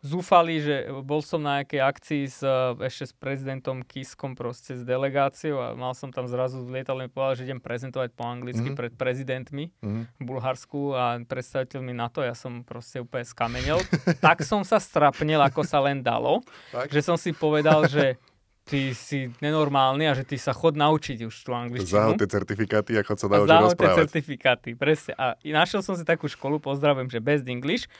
zúfali, 0.00 0.64
že 0.64 0.88
bol 1.04 1.20
som 1.20 1.44
na 1.44 1.60
nejakej 1.60 1.80
akcii 1.80 2.22
s, 2.24 2.40
eh, 2.40 2.88
ešte 2.88 3.12
s 3.12 3.14
prezidentom 3.16 3.84
Kiskom 3.84 4.32
proste 4.32 4.72
s 4.72 4.82
delegáciou 4.82 5.60
a 5.60 5.76
mal 5.76 5.92
som 5.92 6.08
tam 6.08 6.24
zrazu 6.24 6.64
v 6.64 6.80
lietadle 6.80 7.12
povedal, 7.12 7.36
že 7.36 7.44
idem 7.52 7.60
prezentovať 7.60 8.16
po 8.16 8.24
anglicky 8.24 8.72
mm-hmm. 8.72 8.80
pred 8.80 8.92
prezidentmi 8.96 9.64
mm-hmm. 9.68 10.04
v 10.16 10.22
Bulharsku 10.24 10.96
a 10.96 11.20
predstaviteľmi 11.20 11.92
NATO. 11.92 12.24
Ja 12.24 12.32
som 12.32 12.64
proste 12.64 13.04
úplne 13.04 13.28
skamenel. 13.28 13.84
tak 14.24 14.40
som 14.40 14.64
sa 14.64 14.80
strapnil, 14.80 15.40
ako 15.44 15.68
sa 15.68 15.84
len 15.84 16.00
dalo, 16.00 16.40
tak? 16.72 16.88
že 16.88 17.04
som 17.04 17.20
si 17.20 17.36
povedal, 17.36 17.84
že 17.84 18.16
ty 18.64 18.94
si 18.94 19.28
nenormálny 19.42 20.06
a 20.06 20.14
že 20.14 20.24
ty 20.24 20.38
sa 20.38 20.54
chod 20.54 20.78
naučiť 20.78 21.26
už 21.26 21.34
tú 21.42 21.50
angličtinu. 21.52 22.16
tie 22.16 22.30
certifikáty 22.30 22.94
a 22.96 23.02
chod 23.02 23.18
sa 23.18 23.26
naučiť 23.26 23.74
rozprávať. 23.74 23.98
certifikáty, 24.06 24.68
presne. 24.78 25.12
A 25.18 25.34
našiel 25.42 25.82
som 25.82 25.98
si 25.98 26.06
takú 26.06 26.30
školu, 26.30 26.62
pozdravujem, 26.62 27.10
že 27.10 27.18
Best 27.18 27.44
English, 27.50 27.90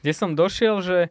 kde 0.00 0.12
som 0.14 0.32
došiel, 0.32 0.80
že 0.80 1.10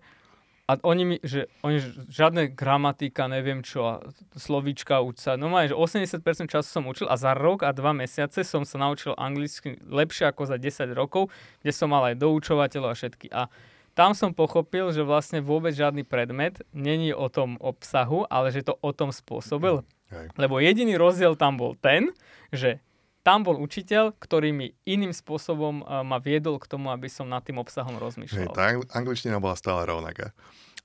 a 0.70 0.78
oni 0.86 1.04
mi, 1.04 1.18
že 1.26 1.50
oni, 1.66 1.82
žiadne 2.14 2.54
gramatika, 2.54 3.26
neviem 3.26 3.66
čo, 3.66 3.90
a 3.90 3.94
slovíčka 4.38 5.02
uč 5.02 5.18
sa. 5.18 5.34
No 5.34 5.50
že 5.50 5.74
80% 5.74 6.22
času 6.46 6.70
som 6.70 6.86
učil 6.86 7.10
a 7.10 7.18
za 7.18 7.34
rok 7.34 7.66
a 7.66 7.74
dva 7.74 7.90
mesiace 7.90 8.46
som 8.46 8.62
sa 8.62 8.78
naučil 8.78 9.18
anglicky 9.18 9.82
lepšie 9.82 10.30
ako 10.30 10.46
za 10.46 10.62
10 10.62 10.94
rokov, 10.94 11.34
kde 11.66 11.74
som 11.74 11.90
mal 11.90 12.06
aj 12.14 12.22
doučovateľov 12.22 12.94
a 12.94 12.96
všetky. 12.96 13.34
A 13.34 13.50
tam 13.98 14.14
som 14.14 14.30
pochopil, 14.30 14.94
že 14.94 15.02
vlastne 15.02 15.42
vôbec 15.42 15.74
žiadny 15.74 16.06
predmet 16.06 16.62
není 16.70 17.18
o 17.18 17.34
tom 17.34 17.58
obsahu, 17.58 18.30
ale 18.30 18.54
že 18.54 18.70
to 18.70 18.78
o 18.78 18.94
tom 18.94 19.10
spôsobil. 19.10 19.82
Hej. 20.14 20.30
Lebo 20.38 20.62
jediný 20.62 21.02
rozdiel 21.02 21.34
tam 21.34 21.58
bol 21.58 21.74
ten, 21.82 22.14
že 22.54 22.78
tam 23.24 23.44
bol 23.44 23.60
učiteľ, 23.60 24.16
ktorý 24.16 24.50
mi 24.56 24.68
iným 24.88 25.12
spôsobom 25.12 25.84
uh, 25.84 26.02
ma 26.02 26.18
viedol 26.18 26.58
k 26.58 26.66
tomu, 26.72 26.90
aby 26.90 27.12
som 27.12 27.28
nad 27.28 27.44
tým 27.44 27.60
obsahom 27.60 28.00
rozmýšľal. 28.00 28.52
Hej, 28.52 28.56
tá 28.56 28.74
angličtina 28.96 29.38
bola 29.38 29.60
stále 29.60 29.84
rovnaká. 29.86 30.32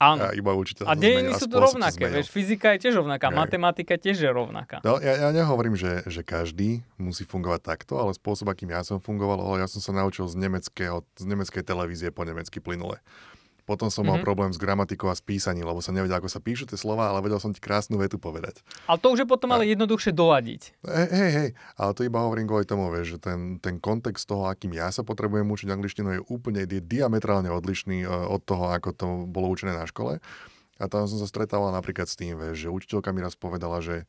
Áno. 0.02 0.26
A 0.26 0.34
iba 0.34 0.50
učiteľ 0.50 0.90
a 0.90 0.98
dejiny 0.98 1.38
sú 1.38 1.46
to 1.46 1.62
rovnaké, 1.62 2.10
vieš, 2.10 2.26
fyzika 2.26 2.74
je 2.74 2.88
tiež 2.90 2.98
rovnaká, 2.98 3.30
Hej. 3.30 3.38
matematika 3.38 3.94
tiež 3.94 4.26
je 4.26 4.30
rovnaká. 4.30 4.82
No, 4.82 4.98
ja, 4.98 5.22
ja 5.22 5.28
nehovorím, 5.30 5.78
že, 5.78 6.02
že 6.10 6.26
každý 6.26 6.82
musí 6.98 7.22
fungovať 7.22 7.62
takto, 7.62 8.02
ale 8.02 8.10
spôsob, 8.10 8.50
akým 8.50 8.74
ja 8.74 8.82
som 8.82 8.98
fungoval, 8.98 9.38
ale 9.38 9.62
ja 9.62 9.68
som 9.70 9.78
sa 9.78 9.94
naučil 9.94 10.26
z, 10.26 10.34
nemeckého, 10.34 11.06
z 11.14 11.24
nemeckej 11.30 11.62
televízie 11.62 12.10
po 12.10 12.26
nemecky 12.26 12.58
plynule. 12.58 12.98
Potom 13.64 13.88
som 13.88 14.04
mm-hmm. 14.04 14.08
mal 14.12 14.18
mhm. 14.20 14.26
problém 14.28 14.50
s 14.52 14.60
gramatikou 14.60 15.08
a 15.08 15.16
s 15.16 15.24
písaním, 15.24 15.64
lebo 15.64 15.80
som 15.80 15.96
nevedel, 15.96 16.20
ako 16.20 16.28
sa 16.28 16.40
píšu 16.40 16.68
tie 16.68 16.76
slova, 16.76 17.08
ale 17.08 17.24
vedel 17.24 17.40
som 17.40 17.48
ti 17.48 17.64
krásnu 17.64 17.96
vetu 17.96 18.20
povedať. 18.20 18.60
Ale 18.84 19.00
to 19.00 19.08
už 19.16 19.24
je 19.24 19.28
potom 19.28 19.48
a... 19.52 19.56
ale 19.56 19.72
jednoduchšie 19.72 20.12
doladiť. 20.12 20.62
Hej, 20.84 21.08
hej, 21.08 21.30
hej, 21.32 21.48
ale 21.80 21.90
to 21.96 22.04
iba 22.04 22.20
hovorím 22.20 22.44
kvôli 22.44 22.68
tomu, 22.68 22.92
vieš, 22.92 23.16
že 23.16 23.32
ten, 23.32 23.56
ten 23.64 23.80
kontext 23.80 24.28
toho, 24.28 24.52
akým 24.52 24.76
ja 24.76 24.92
sa 24.92 25.00
potrebujem 25.00 25.48
učiť 25.48 25.68
angličtinu, 25.72 26.08
je 26.12 26.20
úplne 26.28 26.68
je 26.68 26.80
diametrálne 26.84 27.48
odlišný 27.48 28.04
e, 28.04 28.08
od 28.08 28.44
toho, 28.44 28.68
ako 28.68 28.88
to 28.92 29.06
bolo 29.24 29.48
učené 29.48 29.72
na 29.72 29.88
škole. 29.88 30.20
A 30.82 30.84
tam 30.90 31.06
som 31.06 31.22
sa 31.22 31.30
stretával 31.30 31.70
napríklad 31.70 32.10
s 32.10 32.18
tým, 32.18 32.34
vieš, 32.36 32.66
že 32.66 32.68
učiteľka 32.68 33.14
mi 33.14 33.22
raz 33.22 33.38
povedala, 33.38 33.78
že 33.78 34.04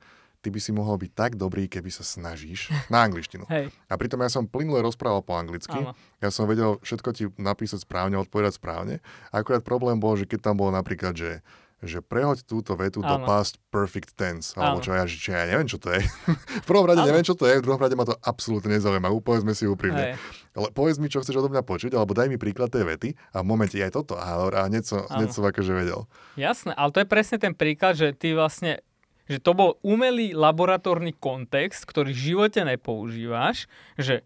ty 0.45 0.53
by 0.53 0.61
si 0.61 0.69
mohol 0.69 1.01
byť 1.01 1.11
tak 1.17 1.31
dobrý, 1.41 1.65
keby 1.65 1.89
sa 1.89 2.05
snažíš 2.05 2.69
na 2.93 3.01
angličtinu. 3.01 3.49
Hej. 3.49 3.73
A 3.89 3.97
pritom 3.97 4.21
ja 4.21 4.29
som 4.29 4.45
plynule 4.45 4.85
rozprával 4.85 5.25
po 5.25 5.33
anglicky. 5.33 5.73
Áno. 5.73 5.97
Ja 6.21 6.29
som 6.29 6.45
vedel 6.45 6.77
všetko 6.85 7.09
ti 7.17 7.25
napísať 7.41 7.81
správne, 7.81 8.21
odpovedať 8.21 8.61
správne. 8.61 9.01
Akurát 9.33 9.65
problém 9.65 9.97
bol, 9.97 10.13
že 10.13 10.29
keď 10.29 10.53
tam 10.53 10.61
bolo 10.61 10.69
napríklad, 10.69 11.17
že 11.17 11.41
že 11.83 12.01
prehoď 12.01 12.47
túto 12.47 12.73
vetu 12.73 13.03
Áno. 13.03 13.21
do 13.21 13.27
past 13.27 13.61
perfect 13.69 14.17
tense. 14.17 14.55
Alebo 14.57 14.81
čo 14.81 14.95
ja, 14.95 15.05
čo 15.05 15.35
ja 15.35 15.45
neviem, 15.45 15.69
čo 15.69 15.77
to 15.77 15.93
je. 15.93 16.01
v 16.63 16.65
prvom 16.65 16.87
rade 16.87 17.03
Áno. 17.03 17.09
neviem, 17.13 17.27
čo 17.27 17.37
to 17.37 17.45
je, 17.45 17.61
v 17.61 17.63
druhom 17.67 17.77
rade 17.77 17.93
ma 17.93 18.07
to 18.07 18.17
absolútne 18.23 18.73
nezaujíma. 18.73 19.11
Povedzme 19.21 19.53
si 19.53 19.69
úprimne. 19.69 20.15
Hej. 20.15 20.51
Ale 20.55 20.67
povedz 20.71 20.97
mi, 20.97 21.11
čo 21.11 21.21
chceš 21.21 21.43
odo 21.43 21.51
mňa 21.51 21.67
počuť, 21.67 21.93
alebo 21.93 22.15
daj 22.15 22.31
mi 22.31 22.39
príklad 22.39 22.71
tej 22.71 22.87
vety 22.87 23.09
a 23.35 23.43
v 23.43 23.45
momente 23.45 23.75
aj 23.77 23.91
toto. 23.91 24.15
A, 24.15 24.49
a 24.49 24.65
niečo, 24.71 25.03
niečo 25.19 25.43
akože 25.43 25.71
vedel. 25.75 26.07
Jasné, 26.39 26.73
ale 26.73 26.89
to 26.95 26.99
je 27.03 27.07
presne 27.07 27.37
ten 27.37 27.53
príklad, 27.53 27.99
že 27.99 28.15
ty 28.15 28.31
vlastne 28.33 28.81
že 29.25 29.41
to 29.41 29.51
bol 29.57 29.69
umelý 29.81 30.33
laboratórny 30.37 31.13
kontext, 31.17 31.85
ktorý 31.89 32.13
v 32.13 32.23
živote 32.33 32.61
nepoužívaš, 32.61 33.69
že 33.97 34.25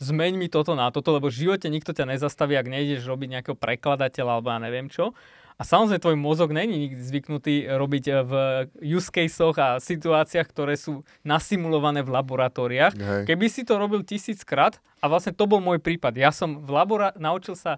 zmeň 0.00 0.32
mi 0.40 0.48
toto 0.48 0.72
na 0.74 0.88
toto, 0.90 1.12
lebo 1.12 1.28
v 1.28 1.38
živote 1.46 1.68
nikto 1.68 1.92
ťa 1.92 2.08
nezastaví, 2.08 2.56
ak 2.56 2.72
nejdeš 2.72 3.04
robiť 3.04 3.28
nejakého 3.38 3.56
prekladateľa 3.56 4.30
alebo 4.40 4.48
ja 4.50 4.58
neviem 4.58 4.88
čo. 4.88 5.12
A 5.60 5.62
samozrejme, 5.68 6.00
tvoj 6.00 6.16
mozog 6.16 6.56
není 6.56 6.88
nikdy 6.88 7.04
zvyknutý 7.04 7.54
robiť 7.68 8.04
v 8.24 8.32
use 8.80 9.12
caseoch 9.12 9.60
a 9.60 9.76
situáciách, 9.76 10.48
ktoré 10.48 10.72
sú 10.80 11.04
nasimulované 11.20 12.00
v 12.00 12.16
laboratóriách. 12.16 12.96
Hej. 12.96 13.22
Keby 13.28 13.46
si 13.52 13.68
to 13.68 13.76
robil 13.76 14.00
tisíckrát, 14.00 14.80
a 15.00 15.08
vlastne 15.08 15.36
to 15.36 15.44
bol 15.44 15.60
môj 15.60 15.76
prípad. 15.76 16.16
Ja 16.16 16.32
som 16.32 16.64
v 16.64 16.70
labora- 16.72 17.12
naučil 17.20 17.60
sa 17.60 17.76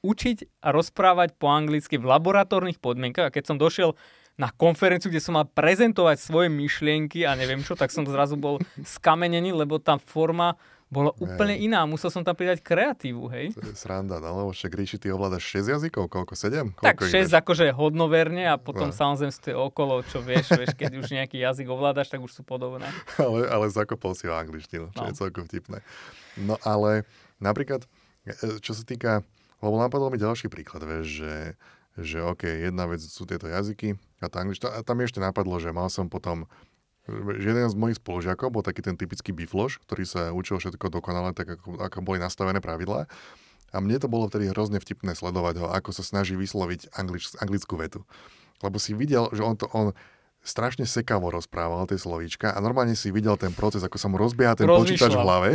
učiť 0.00 0.64
a 0.64 0.72
rozprávať 0.72 1.36
po 1.36 1.52
anglicky 1.52 2.00
v 2.00 2.06
laboratórnych 2.06 2.80
podmienkach 2.80 3.28
a 3.28 3.34
keď 3.34 3.44
som 3.44 3.60
došiel 3.60 3.92
na 4.38 4.54
konferenciu, 4.54 5.10
kde 5.10 5.18
som 5.18 5.34
mal 5.34 5.50
prezentovať 5.50 6.22
svoje 6.22 6.46
myšlienky 6.46 7.26
a 7.26 7.34
neviem 7.34 7.58
čo, 7.66 7.74
tak 7.74 7.90
som 7.90 8.06
zrazu 8.06 8.38
bol 8.38 8.62
skamenený, 8.86 9.50
lebo 9.50 9.82
tá 9.82 9.98
forma 9.98 10.54
bola 10.88 11.12
úplne 11.20 11.58
hej. 11.58 11.68
iná. 11.68 11.84
Musel 11.84 12.08
som 12.08 12.24
tam 12.24 12.32
pridať 12.32 12.64
kreatívu, 12.64 13.28
hej. 13.28 13.52
To 13.52 13.60
je 13.60 13.76
sranda, 13.76 14.16
no 14.24 14.40
lebo 14.40 14.50
však 14.56 14.72
Ríši, 14.72 14.96
ty 14.96 15.12
ovládaš 15.12 15.44
6 15.60 15.76
jazykov, 15.76 16.08
koľko? 16.08 16.32
7? 16.32 16.72
Koľko 16.72 16.80
tak 16.80 16.96
6 17.04 17.28
akože 17.28 17.76
hodnoverne 17.76 18.48
a 18.48 18.56
potom 18.56 18.88
no. 18.88 18.96
samozrejme 18.96 19.32
ste 19.34 19.52
okolo, 19.52 20.00
čo 20.08 20.24
vieš, 20.24 20.56
vieš, 20.56 20.72
keď 20.72 20.92
už 20.96 21.12
nejaký 21.12 21.44
jazyk 21.44 21.68
ovládaš, 21.68 22.08
tak 22.08 22.24
už 22.24 22.32
sú 22.32 22.42
podobné. 22.46 22.88
ale, 23.20 23.44
ale 23.52 23.66
zakopol 23.68 24.16
si 24.16 24.24
ho 24.30 24.32
angličtinu, 24.32 24.88
čo 24.96 25.02
no. 25.04 25.08
je 25.12 25.14
celkom 25.18 25.44
vtipné. 25.44 25.84
No 26.40 26.56
ale 26.64 27.04
napríklad, 27.36 27.84
e, 28.24 28.56
čo 28.64 28.72
sa 28.72 28.80
týka, 28.86 29.20
lebo 29.60 29.76
napadol 29.76 30.08
mi 30.08 30.16
ďalší 30.16 30.48
príklad, 30.48 30.88
vieš, 30.88 31.20
že 31.20 31.32
že 31.98 32.22
OK, 32.22 32.46
jedna 32.46 32.86
vec 32.86 33.02
sú 33.02 33.26
tieto 33.26 33.50
jazyky 33.50 33.98
a 34.22 34.26
tá 34.30 34.42
angličtina. 34.42 34.74
A 34.74 34.86
tam 34.86 35.02
ešte 35.02 35.18
napadlo, 35.18 35.58
že 35.58 35.74
mal 35.74 35.90
som 35.90 36.06
potom 36.06 36.46
že 37.08 37.56
jeden 37.56 37.64
z 37.64 37.76
mojich 37.76 37.96
spolužiakov 37.96 38.52
bol 38.52 38.60
taký 38.60 38.84
ten 38.84 38.92
typický 38.92 39.32
bifloš, 39.32 39.80
ktorý 39.88 40.04
sa 40.04 40.28
učil 40.36 40.60
všetko 40.60 40.92
dokonale, 40.92 41.32
tak 41.32 41.56
ako, 41.56 41.80
ako 41.80 42.04
boli 42.04 42.20
nastavené 42.20 42.60
pravidlá. 42.60 43.08
A 43.72 43.76
mne 43.80 43.96
to 44.00 44.08
bolo 44.12 44.28
vtedy 44.28 44.48
hrozne 44.52 44.80
vtipné 44.80 45.12
sledovať 45.16 45.60
ho, 45.60 45.66
ako 45.72 45.92
sa 45.92 46.04
snaží 46.04 46.36
vysloviť 46.36 46.92
anglič, 46.96 47.36
anglickú 47.40 47.80
vetu. 47.80 48.04
Lebo 48.60 48.76
si 48.80 48.92
videl, 48.92 49.28
že 49.32 49.40
on 49.44 49.56
to, 49.56 49.68
on 49.72 49.96
strašne 50.40 50.88
sekavo 50.88 51.28
rozprával 51.28 51.84
tie 51.84 52.00
slovíčka 52.00 52.54
a 52.54 52.58
normálne 52.64 52.96
si 52.96 53.12
videl 53.12 53.36
ten 53.36 53.52
proces, 53.52 53.84
ako 53.84 53.96
sa 54.00 54.08
mu 54.08 54.16
rozbieha 54.16 54.56
ten 54.56 54.70
počítač 54.70 55.12
v 55.12 55.20
hlave. 55.20 55.48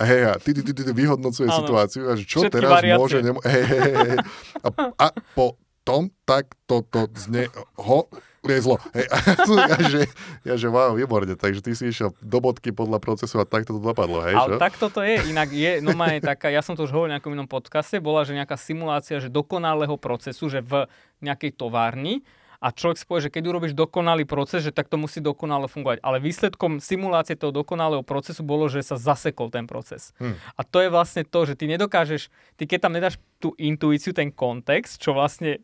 A 0.00 0.04
hej, 0.06 0.22
a 0.30 0.34
ty, 0.42 0.50
ty, 0.50 0.62
ty, 0.66 0.72
ty 0.74 0.92
vyhodnocuje 0.94 1.46
situáciu 1.46 2.10
a 2.10 2.18
že 2.18 2.24
čo 2.26 2.46
teraz 2.50 2.82
môže... 2.98 3.22
Nemo- 3.22 3.44
hej, 3.50 3.64
hej, 3.66 3.94
hej. 3.94 4.18
A, 4.62 4.68
a 4.98 5.06
po 5.38 5.54
tom, 5.84 6.10
tak 6.24 6.56
toto 6.64 7.06
zne, 7.12 7.52
ho, 7.76 8.08
liezlo. 8.44 8.76
Hej. 8.92 9.06
ja, 9.72 9.78
že, 9.84 10.00
ja, 10.44 10.54
že 10.56 10.68
wow, 10.68 10.96
výborne, 10.96 11.36
takže 11.36 11.64
ty 11.64 11.72
si 11.72 11.88
išiel 11.88 12.12
do 12.20 12.38
bodky 12.40 12.72
podľa 12.72 13.00
procesu 13.00 13.40
a 13.40 13.48
takto 13.48 13.76
to 13.76 13.80
dopadlo, 13.80 14.20
hej? 14.24 14.36
Ale 14.36 14.60
tak 14.60 14.76
toto 14.76 15.00
je, 15.00 15.20
inak 15.28 15.48
je, 15.52 15.80
no 15.80 15.96
má 15.96 16.12
je 16.16 16.20
taká, 16.24 16.52
ja 16.52 16.60
som 16.60 16.76
to 16.76 16.84
už 16.84 16.92
hovoril 16.92 17.12
v 17.12 17.20
nejakom 17.20 17.32
inom 17.32 17.48
podcaste, 17.48 17.96
bola, 18.00 18.24
že 18.24 18.36
nejaká 18.36 18.56
simulácia, 18.60 19.20
že 19.20 19.32
dokonalého 19.32 19.96
procesu, 19.96 20.52
že 20.52 20.60
v 20.60 20.88
nejakej 21.24 21.56
továrni, 21.56 22.24
a 22.64 22.72
človek 22.72 22.96
si 22.96 23.04
povie, 23.04 23.28
že 23.28 23.34
keď 23.34 23.44
urobíš 23.44 23.76
dokonalý 23.76 24.24
proces, 24.24 24.64
že 24.64 24.72
tak 24.72 24.88
to 24.88 24.96
musí 24.96 25.20
dokonale 25.20 25.68
fungovať. 25.68 26.00
Ale 26.00 26.16
výsledkom 26.16 26.80
simulácie 26.80 27.36
toho 27.36 27.52
dokonalého 27.52 28.00
procesu 28.00 28.40
bolo, 28.40 28.72
že 28.72 28.80
sa 28.80 28.96
zasekol 28.96 29.52
ten 29.52 29.68
proces. 29.68 30.16
Hmm. 30.16 30.40
A 30.56 30.64
to 30.64 30.80
je 30.80 30.88
vlastne 30.88 31.28
to, 31.28 31.44
že 31.44 31.60
ty 31.60 31.68
nedokážeš, 31.68 32.32
ty 32.56 32.64
keď 32.64 32.88
tam 32.88 32.96
nedáš 32.96 33.20
tú 33.36 33.52
intuíciu, 33.60 34.16
ten 34.16 34.32
kontext, 34.32 34.96
čo 34.96 35.12
vlastne 35.12 35.60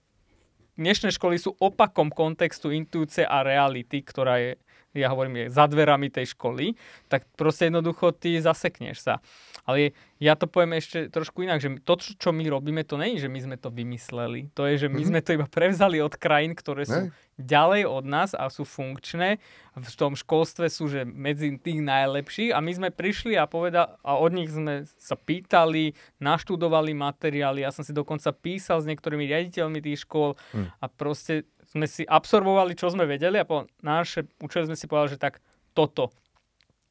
dnešné 0.81 1.13
školy 1.13 1.37
sú 1.37 1.53
opakom 1.61 2.09
kontextu 2.09 2.73
intuície 2.73 3.29
a 3.29 3.45
reality, 3.45 4.01
ktorá 4.01 4.41
je, 4.41 4.57
ja 4.95 5.09
hovorím, 5.15 5.47
je 5.47 5.55
za 5.55 5.71
dverami 5.71 6.11
tej 6.11 6.35
školy, 6.35 6.75
tak 7.07 7.23
proste 7.39 7.71
jednoducho 7.71 8.11
ty 8.11 8.35
zasekneš 8.43 8.99
sa. 8.99 9.15
Ale 9.63 9.95
ja 10.19 10.35
to 10.35 10.51
poviem 10.51 10.77
ešte 10.77 11.07
trošku 11.07 11.47
inak, 11.47 11.63
že 11.63 11.79
to, 11.87 11.95
čo 11.97 12.35
my 12.35 12.43
robíme, 12.51 12.83
to 12.83 12.99
je, 12.99 13.23
že 13.23 13.31
my 13.31 13.39
sme 13.39 13.57
to 13.57 13.71
vymysleli. 13.71 14.51
To 14.59 14.67
je, 14.67 14.87
že 14.87 14.89
my 14.91 14.99
mm-hmm. 14.99 15.09
sme 15.15 15.21
to 15.23 15.31
iba 15.39 15.47
prevzali 15.47 16.03
od 16.03 16.13
krajín, 16.19 16.59
ktoré 16.59 16.83
sú 16.85 17.09
ne? 17.09 17.15
ďalej 17.39 17.87
od 17.87 18.05
nás 18.05 18.31
a 18.35 18.51
sú 18.51 18.67
funkčné. 18.67 19.39
V 19.79 19.95
tom 19.95 20.19
školstve 20.19 20.67
sú, 20.67 20.91
že 20.91 21.07
medzi 21.07 21.55
tých 21.57 21.81
najlepších 21.81 22.51
a 22.51 22.59
my 22.59 22.73
sme 22.75 22.89
prišli 22.91 23.39
a 23.39 23.47
povedal, 23.47 23.97
a 24.03 24.19
od 24.19 24.35
nich 24.35 24.51
sme 24.51 24.85
sa 24.99 25.15
pýtali, 25.15 25.95
naštudovali 26.19 26.93
materiály. 26.93 27.63
Ja 27.63 27.71
som 27.71 27.87
si 27.87 27.95
dokonca 27.95 28.35
písal 28.35 28.83
s 28.83 28.89
niektorými 28.91 29.25
riaditeľmi 29.25 29.79
tých 29.81 30.05
škôl 30.05 30.37
mm. 30.53 30.83
a 30.83 30.87
proste 30.91 31.47
sme 31.71 31.87
si 31.87 32.03
absorbovali, 32.03 32.75
čo 32.75 32.91
sme 32.91 33.07
vedeli 33.07 33.39
a 33.39 33.47
po 33.47 33.71
naše 33.81 34.27
učili 34.43 34.67
sme 34.71 34.77
si 34.77 34.91
povedali, 34.91 35.15
že 35.15 35.23
tak 35.23 35.39
toto 35.71 36.11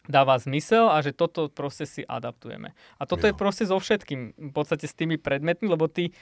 dáva 0.10 0.40
zmysel 0.42 0.90
a 0.90 1.04
že 1.06 1.14
toto 1.14 1.52
proste 1.54 1.86
si 1.86 2.02
adaptujeme. 2.02 2.74
A 2.98 3.04
toto 3.06 3.28
jo. 3.28 3.30
je 3.30 3.38
proste 3.38 3.70
so 3.70 3.78
všetkým, 3.78 4.34
v 4.34 4.54
podstate 4.56 4.90
s 4.90 4.98
tými 4.98 5.22
predmetmi, 5.22 5.70
lebo 5.70 5.86
ty, 5.86 6.16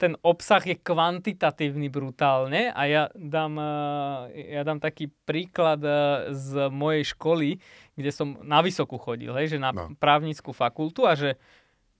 ten 0.00 0.16
obsah 0.24 0.64
je 0.64 0.80
kvantitatívny 0.80 1.92
brutálne 1.92 2.72
a 2.72 2.82
ja 2.88 3.02
dám, 3.12 3.54
eh, 3.60 4.56
ja 4.58 4.62
dám 4.64 4.80
taký 4.80 5.12
príklad 5.28 5.84
eh, 5.84 6.32
z 6.32 6.72
mojej 6.72 7.04
školy, 7.14 7.60
kde 7.94 8.10
som 8.10 8.40
na 8.42 8.64
vysokú 8.64 8.96
chodil, 8.96 9.30
hej, 9.36 9.54
že 9.54 9.58
na 9.60 9.76
no. 9.76 9.92
právnickú 10.00 10.56
fakultu 10.56 11.04
a 11.04 11.12
že 11.12 11.36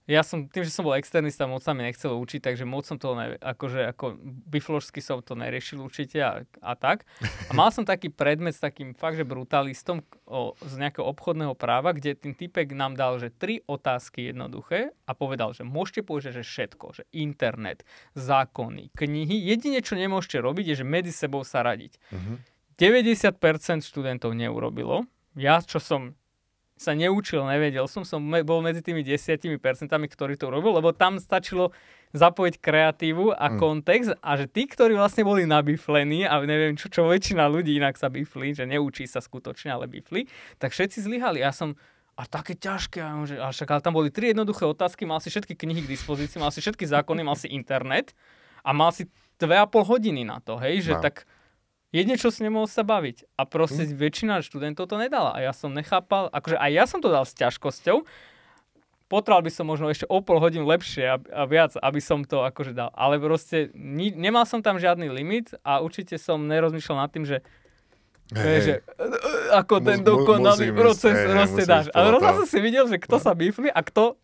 ja 0.05 0.21
som, 0.21 0.45
tým, 0.45 0.61
že 0.61 0.69
som 0.69 0.85
bol 0.85 0.93
externista, 0.93 1.49
moc 1.49 1.65
sa 1.65 1.73
mi 1.73 1.81
nechcelo 1.81 2.21
učiť, 2.21 2.45
takže 2.45 2.61
moc 2.61 2.85
som 2.85 3.01
to, 3.01 3.17
ne, 3.17 3.41
akože 3.41 3.89
ako 3.89 4.13
bifložsky 4.45 5.01
som 5.01 5.25
to 5.25 5.33
neriešil 5.33 5.81
určite 5.81 6.21
a, 6.21 6.45
a 6.61 6.73
tak. 6.77 7.09
A 7.49 7.51
mal 7.57 7.73
som 7.73 7.81
taký 7.81 8.13
predmet 8.13 8.53
s 8.53 8.61
takým 8.61 8.93
fakt, 8.93 9.17
že 9.17 9.25
brutalistom 9.25 10.05
o, 10.29 10.53
z 10.61 10.73
nejakého 10.77 11.01
obchodného 11.09 11.57
práva, 11.57 11.89
kde 11.97 12.13
ten 12.13 12.37
typek 12.37 12.69
nám 12.77 12.93
dal, 12.93 13.17
že 13.17 13.33
tri 13.33 13.65
otázky 13.65 14.29
jednoduché 14.29 14.93
a 15.09 15.11
povedal, 15.17 15.57
že 15.57 15.65
môžete 15.65 16.05
povedať, 16.05 16.41
že 16.41 16.45
všetko, 16.45 16.85
že 17.01 17.03
internet, 17.09 17.81
zákony, 18.13 18.93
knihy. 18.93 19.41
Jedine, 19.41 19.81
čo 19.81 19.97
nemôžete 19.97 20.37
robiť, 20.37 20.65
je, 20.69 20.75
že 20.81 20.85
medzi 20.85 21.09
sebou 21.09 21.41
sa 21.41 21.65
radiť. 21.65 21.97
Uh-huh. 22.13 22.37
Mhm. 22.37 22.53
90% 22.75 23.87
študentov 23.87 24.35
neurobilo. 24.35 25.07
Ja, 25.39 25.63
čo 25.63 25.79
som 25.79 26.19
sa 26.75 26.91
neučil, 26.91 27.39
nevedel 27.47 27.87
som, 27.87 28.03
som 28.03 28.19
bol 28.19 28.59
medzi 28.59 28.83
tými 28.83 28.99
desiatimi 28.99 29.55
percentami, 29.55 30.11
ktorí 30.11 30.35
to 30.35 30.51
robil, 30.51 30.75
lebo 30.75 30.91
tam 30.91 31.23
stačilo 31.23 31.71
zapojiť 32.11 32.55
kreatívu 32.59 33.31
a 33.31 33.47
mm. 33.51 33.55
kontext 33.59 34.11
a 34.19 34.31
že 34.35 34.47
tí, 34.51 34.67
ktorí 34.67 34.95
vlastne 34.95 35.23
boli 35.23 35.47
nabiflení 35.47 36.27
a 36.27 36.39
neviem 36.43 36.75
čo, 36.75 36.91
čo 36.91 37.07
väčšina 37.07 37.47
ľudí 37.47 37.79
inak 37.79 37.95
sa 37.95 38.11
bifli, 38.11 38.51
že 38.51 38.67
neučí 38.67 39.07
sa 39.07 39.23
skutočne, 39.23 39.71
ale 39.71 39.87
bifli, 39.87 40.27
tak 40.59 40.75
všetci 40.75 41.03
zlyhali. 41.03 41.43
Ja 41.43 41.55
som, 41.55 41.79
a 42.19 42.23
také 42.27 42.55
ťažké, 42.55 42.99
a, 43.03 43.11
že, 43.23 43.35
a 43.39 43.51
však, 43.51 43.67
ale 43.71 43.83
tam 43.83 43.95
boli 43.95 44.11
tri 44.11 44.31
jednoduché 44.31 44.63
otázky, 44.67 45.07
mal 45.07 45.19
si 45.19 45.31
všetky 45.31 45.55
knihy 45.55 45.83
k 45.83 45.91
dispozícii, 45.91 46.39
mal 46.39 46.51
si 46.51 46.63
všetky 46.63 46.87
zákony, 46.87 47.23
mal 47.23 47.35
si 47.39 47.51
internet 47.51 48.15
a 48.63 48.71
mal 48.71 48.95
si 48.95 49.07
dve 49.35 49.59
a 49.59 49.67
pol 49.67 49.83
hodiny 49.83 50.23
na 50.23 50.39
to, 50.39 50.55
hej, 50.59 50.91
že 50.91 50.93
no. 50.95 51.03
tak 51.03 51.27
jedne, 51.95 52.19
čo 52.19 52.27
si 52.27 52.43
nemohol 52.43 52.67
sa 52.67 52.83
baviť. 52.83 53.39
A 53.39 53.47
proste 53.47 53.87
mm. 53.87 53.95
väčšina 53.95 54.43
študentov 54.43 54.91
to 54.91 54.99
nedala. 54.99 55.31
A 55.31 55.39
ja 55.39 55.55
som 55.55 55.71
nechápal, 55.71 56.27
akože 56.35 56.59
aj 56.59 56.71
ja 56.75 56.83
som 56.83 56.99
to 56.99 57.07
dal 57.07 57.23
s 57.23 57.31
ťažkosťou, 57.39 58.03
potreboval 59.07 59.45
by 59.45 59.51
som 59.53 59.65
možno 59.69 59.87
ešte 59.87 60.09
o 60.09 60.19
pol 60.19 60.41
hodín 60.41 60.65
lepšie 60.65 61.05
a, 61.05 61.17
a 61.21 61.41
viac, 61.45 61.77
aby 61.77 62.01
som 62.01 62.25
to 62.25 62.43
akože 62.43 62.75
dal. 62.75 62.91
Ale 62.97 63.21
proste 63.21 63.71
ni, 63.71 64.11
nemal 64.11 64.43
som 64.49 64.59
tam 64.59 64.81
žiadny 64.81 65.07
limit 65.07 65.55
a 65.63 65.79
určite 65.79 66.19
som 66.19 66.43
nerozmýšľal 66.49 66.97
nad 67.05 67.11
tým, 67.13 67.23
že 67.23 67.45
Hey, 68.33 68.57
že, 68.57 68.73
ako 69.53 69.85
ten 69.85 70.01
dokonalý 70.01 70.73
proces 70.73 71.13
hey, 71.13 71.29
proste 71.29 71.63
dáš. 71.69 71.85
Ale 71.93 72.09
rozhodne 72.09 72.49
si 72.49 72.57
videl, 72.57 72.89
že 72.89 72.97
kto 72.97 73.21
no. 73.21 73.23
sa 73.23 73.37
bifli 73.37 73.69
a 73.69 73.85
kto 73.85 74.17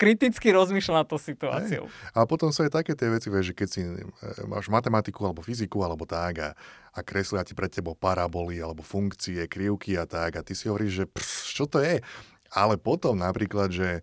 kriticky 0.00 0.48
rozmýšľa 0.56 1.04
nad 1.04 1.06
to 1.06 1.20
situáciou. 1.20 1.84
Hey. 1.84 2.16
A 2.16 2.24
potom 2.24 2.48
sú 2.48 2.64
aj 2.64 2.80
také 2.80 2.96
tie 2.96 3.12
veci, 3.12 3.28
že 3.28 3.52
keď 3.52 3.68
si 3.68 3.84
e, 3.84 4.08
máš 4.48 4.72
matematiku 4.72 5.28
alebo 5.28 5.44
fyziku 5.44 5.84
alebo 5.84 6.08
tak 6.08 6.34
a, 6.40 6.48
a 6.96 6.98
kreslia 7.04 7.44
ti 7.44 7.52
pred 7.52 7.68
tebou 7.68 7.92
paraboly 7.92 8.56
alebo 8.56 8.80
funkcie, 8.80 9.44
krivky 9.44 10.00
a 10.00 10.08
tak 10.08 10.40
a 10.40 10.44
ty 10.44 10.56
si 10.56 10.72
hovoríš, 10.72 11.04
že 11.04 11.06
prs, 11.12 11.52
čo 11.52 11.68
to 11.68 11.84
je? 11.84 12.00
Ale 12.56 12.80
potom 12.80 13.20
napríklad, 13.20 13.68
že 13.68 14.00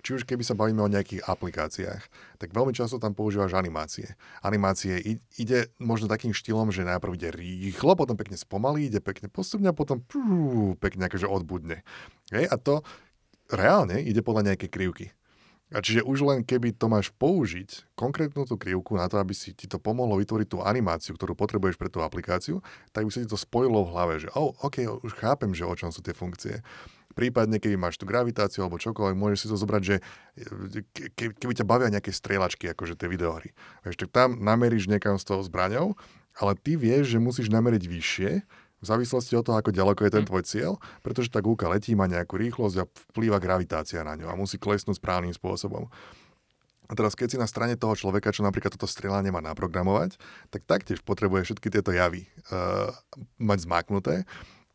či 0.00 0.16
už 0.16 0.26
keby 0.26 0.42
sa 0.42 0.56
bavíme 0.56 0.80
o 0.80 0.90
nejakých 0.90 1.24
aplikáciách, 1.24 2.02
tak 2.40 2.48
veľmi 2.50 2.72
často 2.72 2.98
tam 2.98 3.12
používaš 3.12 3.56
animácie. 3.56 4.16
Animácie 4.40 5.20
ide 5.36 5.70
možno 5.78 6.08
takým 6.08 6.32
štýlom, 6.34 6.72
že 6.72 6.88
najprv 6.88 7.16
ide 7.16 7.30
rýchlo, 7.30 7.94
potom 7.94 8.16
pekne 8.16 8.40
spomalí, 8.40 8.88
ide 8.88 8.98
pekne 8.98 9.28
postupne 9.28 9.68
a 9.70 9.76
potom 9.76 10.00
prú, 10.00 10.74
pekne 10.80 11.06
akože 11.06 11.28
odbudne. 11.28 11.86
Hej? 12.32 12.48
A 12.48 12.56
to 12.56 12.80
reálne 13.52 14.00
ide 14.00 14.24
podľa 14.24 14.52
nejakej 14.52 14.70
krivky. 14.72 15.06
A 15.70 15.78
čiže 15.78 16.02
už 16.02 16.26
len 16.26 16.42
keby 16.42 16.74
to 16.74 16.90
máš 16.90 17.14
použiť, 17.14 17.94
konkrétnu 17.94 18.42
tú 18.42 18.58
krivku 18.58 18.98
na 18.98 19.06
to, 19.06 19.22
aby 19.22 19.30
si 19.30 19.54
ti 19.54 19.70
to 19.70 19.78
pomohlo 19.78 20.18
vytvoriť 20.18 20.48
tú 20.50 20.58
animáciu, 20.66 21.14
ktorú 21.14 21.38
potrebuješ 21.38 21.78
pre 21.78 21.86
tú 21.86 22.02
aplikáciu, 22.02 22.58
tak 22.90 23.06
by 23.06 23.10
si 23.14 23.22
ti 23.22 23.30
to 23.30 23.38
spojilo 23.38 23.86
v 23.86 23.92
hlave, 23.94 24.14
že 24.18 24.28
oh, 24.34 24.50
OK, 24.66 24.82
už 25.06 25.14
chápem, 25.14 25.54
že 25.54 25.62
o 25.62 25.74
čom 25.78 25.94
sú 25.94 26.02
tie 26.02 26.10
funkcie. 26.10 26.58
Prípadne, 27.10 27.58
keby 27.58 27.74
máš 27.74 27.98
tú 27.98 28.06
gravitáciu 28.06 28.62
alebo 28.62 28.78
čokoľvek, 28.78 29.16
môžeš 29.18 29.38
si 29.42 29.46
to 29.50 29.56
zobrať, 29.58 29.82
že 29.82 29.96
ke, 31.18 31.34
keby 31.34 31.52
ťa 31.58 31.66
bavia 31.66 31.90
nejaké 31.90 32.14
strieľačky, 32.14 32.70
akože 32.70 32.94
tie 32.94 33.10
videohry. 33.10 33.50
Vieš, 33.82 34.06
tak 34.06 34.10
tam 34.14 34.38
nameríš 34.38 34.86
niekam 34.86 35.18
s 35.18 35.26
tou 35.26 35.42
zbraňou, 35.42 35.98
ale 36.38 36.52
ty 36.54 36.78
vieš, 36.78 37.14
že 37.14 37.18
musíš 37.18 37.50
nameriť 37.50 37.82
vyššie, 37.82 38.30
v 38.80 38.88
závislosti 38.88 39.36
od 39.36 39.44
toho, 39.44 39.60
ako 39.60 39.76
ďaleko 39.76 40.08
je 40.08 40.12
ten 40.12 40.24
hm. 40.24 40.28
tvoj 40.28 40.42
cieľ, 40.48 40.72
pretože 41.04 41.28
tá 41.28 41.44
gúka 41.44 41.68
letí, 41.68 41.92
má 41.92 42.08
nejakú 42.08 42.40
rýchlosť 42.40 42.76
a 42.80 42.88
vplýva 43.12 43.36
gravitácia 43.36 44.00
na 44.00 44.16
ňu 44.16 44.32
a 44.32 44.38
musí 44.38 44.56
klesnúť 44.56 44.96
správnym 44.96 45.36
spôsobom. 45.36 45.92
A 46.90 46.92
teraz, 46.98 47.14
keď 47.14 47.28
si 47.30 47.38
na 47.38 47.46
strane 47.46 47.78
toho 47.78 47.94
človeka, 47.94 48.34
čo 48.34 48.42
napríklad 48.42 48.74
toto 48.74 48.90
strieľanie 48.90 49.30
má 49.30 49.38
naprogramovať, 49.38 50.18
tak 50.50 50.66
taktiež 50.66 51.06
potrebuje 51.06 51.46
všetky 51.46 51.70
tieto 51.70 51.94
javy 51.94 52.26
uh, 52.50 52.90
mať 53.38 53.70
zmáknuté, 53.70 54.26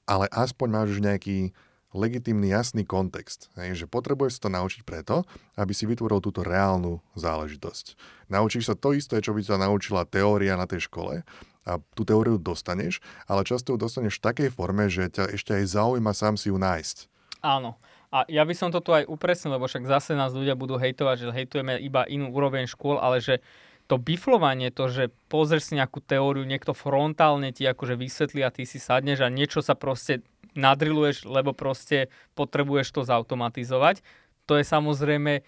ale 0.07 0.31
aspoň 0.31 0.67
máš 0.71 0.87
už 0.95 1.03
nejaký 1.03 1.51
legitímny, 1.95 2.51
jasný 2.51 2.83
kontext. 2.83 3.47
Hej, 3.55 3.85
že 3.85 3.85
potrebuješ 3.87 4.43
to 4.43 4.51
naučiť 4.51 4.83
preto, 4.83 5.23
aby 5.55 5.71
si 5.71 5.87
vytvoril 5.87 6.19
túto 6.19 6.43
reálnu 6.43 6.99
záležitosť. 7.15 7.95
Naučíš 8.27 8.67
sa 8.67 8.75
to 8.75 8.91
isté, 8.91 9.23
čo 9.23 9.31
by 9.31 9.41
sa 9.41 9.55
naučila 9.55 10.03
teória 10.03 10.59
na 10.59 10.67
tej 10.67 10.91
škole 10.91 11.23
a 11.65 11.81
tú 11.97 12.05
teóriu 12.05 12.37
dostaneš, 12.37 13.01
ale 13.25 13.47
často 13.47 13.73
ju 13.73 13.77
dostaneš 13.81 14.21
v 14.21 14.25
takej 14.27 14.49
forme, 14.53 14.85
že 14.91 15.09
ťa 15.09 15.33
ešte 15.33 15.57
aj 15.57 15.65
zaujíma 15.73 16.13
sám 16.13 16.37
si 16.37 16.53
ju 16.53 16.59
nájsť. 16.61 17.09
Áno. 17.41 17.79
A 18.13 18.23
ja 18.31 18.45
by 18.45 18.53
som 18.55 18.69
to 18.69 18.79
tu 18.79 18.95
aj 18.95 19.09
upresnil, 19.09 19.57
lebo 19.57 19.65
však 19.67 19.89
zase 19.89 20.15
nás 20.15 20.31
ľudia 20.31 20.55
budú 20.55 20.77
hejtovať, 20.79 21.15
že 21.25 21.35
hejtujeme 21.35 21.75
iba 21.81 22.05
inú 22.07 22.31
úroveň 22.31 22.69
škôl, 22.69 23.01
ale 23.01 23.19
že 23.19 23.43
to 23.85 24.01
biflovanie, 24.01 24.73
to, 24.73 24.89
že 24.89 25.13
pozrieš 25.29 25.69
si 25.69 25.77
nejakú 25.77 26.01
teóriu, 26.01 26.41
niekto 26.41 26.73
frontálne 26.73 27.53
ti 27.53 27.69
akože 27.69 27.93
vysvetlí 27.93 28.41
a 28.41 28.49
ty 28.49 28.65
si 28.65 28.81
sadneš 28.81 29.21
a 29.21 29.29
niečo 29.29 29.61
sa 29.61 29.77
proste 29.77 30.25
nadriluješ, 30.55 31.27
lebo 31.27 31.51
proste 31.51 32.09
potrebuješ 32.33 32.91
to 32.95 33.01
zautomatizovať. 33.03 34.01
To 34.49 34.57
je 34.57 34.65
samozrejme 34.65 35.43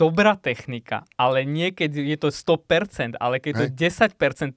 dobrá 0.00 0.40
technika, 0.40 1.04
ale 1.20 1.44
nie 1.44 1.68
keď 1.68 1.92
je 1.92 2.16
to 2.16 2.28
100%, 2.32 3.20
ale 3.20 3.36
keď 3.36 3.52
Hej. 3.52 3.58
to 3.60 3.62
je 3.68 3.72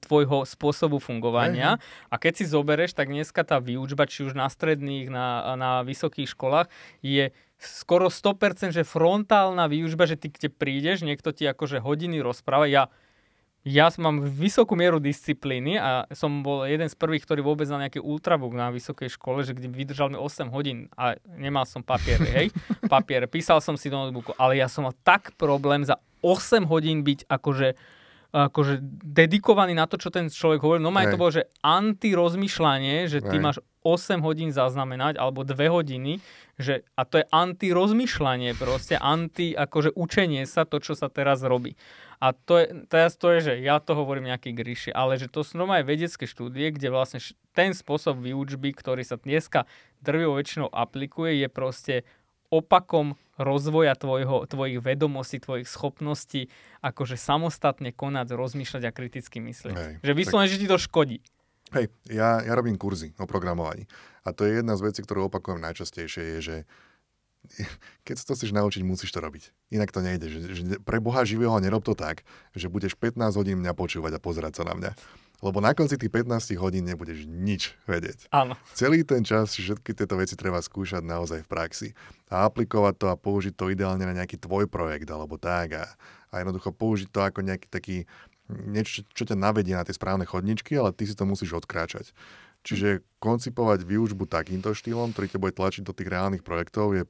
tvojho 0.00 0.48
spôsobu 0.48 0.96
fungovania. 0.96 1.76
Hej. 1.76 2.08
A 2.08 2.14
keď 2.16 2.32
si 2.40 2.44
zoberieš, 2.48 2.96
tak 2.96 3.12
dneska 3.12 3.44
tá 3.44 3.60
výučba, 3.60 4.08
či 4.08 4.24
už 4.24 4.32
na 4.32 4.48
stredných, 4.48 5.12
na, 5.12 5.52
na 5.60 5.84
vysokých 5.84 6.32
školách, 6.32 6.72
je 7.04 7.36
skoro 7.60 8.08
100%, 8.08 8.72
že 8.72 8.88
frontálna 8.88 9.68
výučba, 9.68 10.08
že 10.08 10.16
ty 10.16 10.32
kde 10.32 10.48
prídeš, 10.48 11.04
niekto 11.04 11.36
ti 11.36 11.44
akože 11.44 11.84
hodiny 11.84 12.24
rozpráva. 12.24 12.64
Ja 12.64 12.88
ja 13.64 13.88
mám 13.96 14.20
vysokú 14.20 14.76
mieru 14.76 15.00
disciplíny 15.00 15.80
a 15.80 16.04
som 16.12 16.44
bol 16.44 16.68
jeden 16.68 16.84
z 16.84 16.92
prvých, 17.00 17.24
ktorý 17.24 17.40
vôbec 17.40 17.64
na 17.72 17.88
nejaký 17.88 17.96
ultrabook 17.96 18.52
na 18.52 18.68
vysokej 18.68 19.16
škole, 19.16 19.40
že 19.40 19.56
kde 19.56 19.72
vydržal 19.72 20.12
mi 20.12 20.20
8 20.20 20.52
hodín 20.52 20.92
a 21.00 21.16
nemal 21.24 21.64
som 21.64 21.80
papier, 21.80 22.20
hej, 22.36 22.52
papier, 22.92 23.24
písal 23.24 23.64
som 23.64 23.80
si 23.80 23.88
do 23.88 23.96
notebooku, 23.96 24.36
ale 24.36 24.60
ja 24.60 24.68
som 24.68 24.84
mal 24.84 24.92
tak 25.00 25.32
problém 25.40 25.80
za 25.80 25.96
8 26.20 26.68
hodín 26.68 27.00
byť 27.08 27.24
akože 27.24 27.72
akože 28.34 28.82
dedikovaný 29.06 29.78
na 29.78 29.86
to, 29.86 29.94
čo 29.94 30.10
ten 30.10 30.26
človek 30.26 30.58
hovoril. 30.58 30.82
No 30.82 30.90
aj 30.90 31.14
to 31.14 31.20
bolo, 31.22 31.30
že 31.30 31.46
antirozmýšľanie, 31.62 33.06
že 33.06 33.22
ty 33.22 33.38
Hej. 33.38 33.44
máš 33.46 33.56
8 33.86 34.18
hodín 34.26 34.50
zaznamenať, 34.50 35.14
alebo 35.22 35.46
2 35.46 35.54
hodiny, 35.70 36.18
že, 36.58 36.82
a 36.98 37.06
to 37.06 37.22
je 37.22 37.30
antirozmýšľanie 37.30 38.58
proste, 38.58 38.98
anti 38.98 39.54
akože 39.54 39.94
učenie 39.94 40.50
sa 40.50 40.66
to, 40.66 40.82
čo 40.82 40.98
sa 40.98 41.06
teraz 41.06 41.46
robí. 41.46 41.78
A 42.18 42.34
to 42.34 42.58
je, 42.58 42.66
teraz 42.90 43.14
to 43.14 43.30
je, 43.38 43.52
že 43.52 43.54
ja 43.62 43.78
to 43.78 43.94
hovorím 43.94 44.32
nejaký 44.32 44.50
gríši, 44.56 44.90
ale 44.90 45.20
že 45.20 45.30
to 45.30 45.46
sú 45.46 45.60
aj 45.60 45.84
vedecké 45.86 46.24
štúdie, 46.26 46.74
kde 46.74 46.90
vlastne 46.90 47.20
ten 47.54 47.70
spôsob 47.70 48.18
výučby, 48.18 48.74
ktorý 48.74 49.06
sa 49.06 49.20
dneska 49.20 49.68
drvivou 50.02 50.40
väčšinou 50.40 50.72
aplikuje, 50.72 51.38
je 51.38 51.48
proste 51.52 51.94
opakom 52.54 53.18
rozvoja 53.34 53.98
tvojho, 53.98 54.46
tvojich 54.46 54.78
vedomostí, 54.78 55.42
tvojich 55.42 55.66
schopností, 55.66 56.46
akože 56.86 57.18
samostatne 57.18 57.90
konať, 57.90 58.30
rozmýšľať 58.34 58.82
a 58.86 58.94
kriticky 58.94 59.42
myslieť. 59.42 59.74
Hej, 59.74 59.94
že 60.06 60.12
vyslovene, 60.14 60.46
tak... 60.46 60.54
že 60.54 60.60
ti 60.62 60.68
to 60.70 60.78
škodí. 60.78 61.18
Hej, 61.74 61.90
ja, 62.06 62.38
ja 62.46 62.52
robím 62.54 62.78
kurzy 62.78 63.10
o 63.18 63.26
programovaní. 63.26 63.90
A 64.22 64.30
to 64.30 64.46
je 64.46 64.62
jedna 64.62 64.78
z 64.78 64.84
vecí, 64.86 65.00
ktorú 65.02 65.26
opakujem 65.26 65.58
najčastejšie, 65.58 66.22
je, 66.38 66.38
že 66.40 66.56
keď 68.06 68.14
sa 68.20 68.24
to 68.30 68.36
chceš 68.38 68.54
naučiť, 68.54 68.82
musíš 68.86 69.10
to 69.10 69.20
robiť. 69.20 69.50
Inak 69.74 69.90
to 69.90 70.00
nejde. 70.00 70.26
Že, 70.30 70.38
že 70.54 70.62
pre 70.80 71.02
Boha 71.02 71.26
živého 71.26 71.54
nerob 71.60 71.82
to 71.82 71.98
tak, 71.98 72.22
že 72.54 72.70
budeš 72.70 72.94
15 72.96 73.18
hodín 73.34 73.60
mňa 73.60 73.72
počúvať 73.74 74.16
a 74.16 74.22
pozerať 74.22 74.62
sa 74.62 74.64
na 74.64 74.74
mňa. 74.78 74.90
Lebo 75.42 75.58
na 75.58 75.74
konci 75.74 75.98
tých 75.98 76.12
15 76.12 76.54
hodín 76.56 76.86
nebudeš 76.86 77.26
nič 77.26 77.74
vedieť. 77.84 78.30
Áno. 78.30 78.54
Celý 78.72 79.02
ten 79.02 79.26
čas 79.26 79.58
všetky 79.58 79.92
tieto 79.92 80.14
veci 80.16 80.38
treba 80.38 80.62
skúšať 80.62 81.02
naozaj 81.04 81.44
v 81.44 81.50
praxi. 81.50 81.88
A 82.30 82.46
aplikovať 82.46 82.94
to 82.96 83.06
a 83.10 83.18
použiť 83.18 83.52
to 83.54 83.68
ideálne 83.74 84.06
na 84.06 84.14
nejaký 84.14 84.40
tvoj 84.40 84.70
projekt 84.70 85.10
alebo 85.10 85.36
tak. 85.36 85.74
A, 85.76 85.84
a 86.30 86.34
jednoducho 86.40 86.70
použiť 86.70 87.08
to 87.10 87.20
ako 87.20 87.40
nejaký 87.44 87.66
taký 87.68 87.96
niečo, 88.48 89.04
čo 89.16 89.24
ťa 89.24 89.36
navedie 89.36 89.72
na 89.72 89.84
tie 89.84 89.96
správne 89.96 90.28
chodničky, 90.28 90.76
ale 90.76 90.92
ty 90.92 91.08
si 91.08 91.16
to 91.16 91.24
musíš 91.24 91.64
odkráčať. 91.64 92.12
Čiže 92.64 93.04
koncipovať 93.20 93.84
výučbu 93.84 94.24
takýmto 94.24 94.72
štýlom, 94.72 95.12
ktorý 95.12 95.26
ťa 95.28 95.40
bude 95.40 95.52
tlačiť 95.56 95.82
do 95.84 95.92
tých 95.92 96.08
reálnych 96.08 96.44
projektov, 96.44 96.96
je 96.96 97.04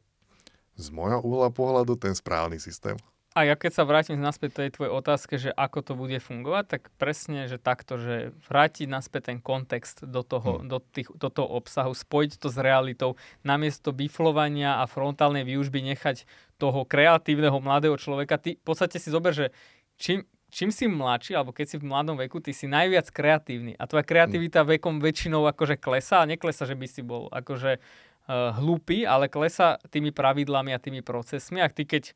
z 0.74 0.86
môjho 0.90 1.22
uhla 1.22 1.54
pohľadu 1.54 1.94
ten 1.94 2.14
správny 2.14 2.58
systém. 2.58 2.98
A 3.34 3.42
ja 3.42 3.58
keď 3.58 3.72
sa 3.74 3.82
vrátim 3.82 4.14
naspäť 4.14 4.62
tej 4.62 4.78
tvojej 4.78 4.94
otázke, 4.94 5.42
že 5.42 5.50
ako 5.50 5.82
to 5.82 5.92
bude 5.98 6.22
fungovať, 6.22 6.64
tak 6.70 6.82
presne, 7.02 7.50
že 7.50 7.58
takto, 7.58 7.98
že 7.98 8.30
vrátiť 8.46 8.86
naspäť 8.86 9.34
ten 9.34 9.38
kontext 9.42 10.06
do 10.06 10.22
toho, 10.22 10.62
hmm. 10.62 10.70
do, 10.70 10.78
tých, 10.78 11.10
do 11.18 11.26
toho 11.34 11.50
obsahu, 11.50 11.90
spojiť 11.90 12.38
to 12.38 12.46
s 12.46 12.56
realitou, 12.62 13.18
namiesto 13.42 13.90
biflovania 13.90 14.78
a 14.78 14.86
frontálnej 14.86 15.42
výužby 15.42 15.82
nechať 15.82 16.30
toho 16.62 16.86
kreatívneho 16.86 17.58
mladého 17.58 17.98
človeka. 17.98 18.38
Ty 18.38 18.54
v 18.54 18.62
podstate 18.62 19.02
si 19.02 19.10
zober, 19.10 19.34
že 19.34 19.50
čím, 19.98 20.22
čím 20.54 20.70
si 20.70 20.86
mladší, 20.86 21.34
alebo 21.34 21.50
keď 21.50 21.74
si 21.74 21.76
v 21.82 21.90
mladom 21.90 22.14
veku, 22.14 22.38
ty 22.38 22.54
si 22.54 22.70
najviac 22.70 23.10
kreatívny. 23.10 23.74
A 23.74 23.90
tvoja 23.90 24.06
kreativita 24.06 24.62
vekom 24.62 25.02
väčšinou 25.02 25.42
akože 25.50 25.74
klesá 25.82 26.22
a 26.22 26.30
neklesa, 26.30 26.70
že 26.70 26.78
by 26.78 26.86
si 26.86 27.02
bol 27.02 27.26
akože 27.34 27.82
uh, 27.82 28.54
hlúpy, 28.62 29.02
ale 29.02 29.26
klesa 29.26 29.82
tými 29.90 30.14
pravidlami 30.14 30.70
a 30.70 30.78
tými 30.78 31.02
procesmi. 31.02 31.58
A 31.58 31.66
ty 31.66 31.82
keď 31.82 32.14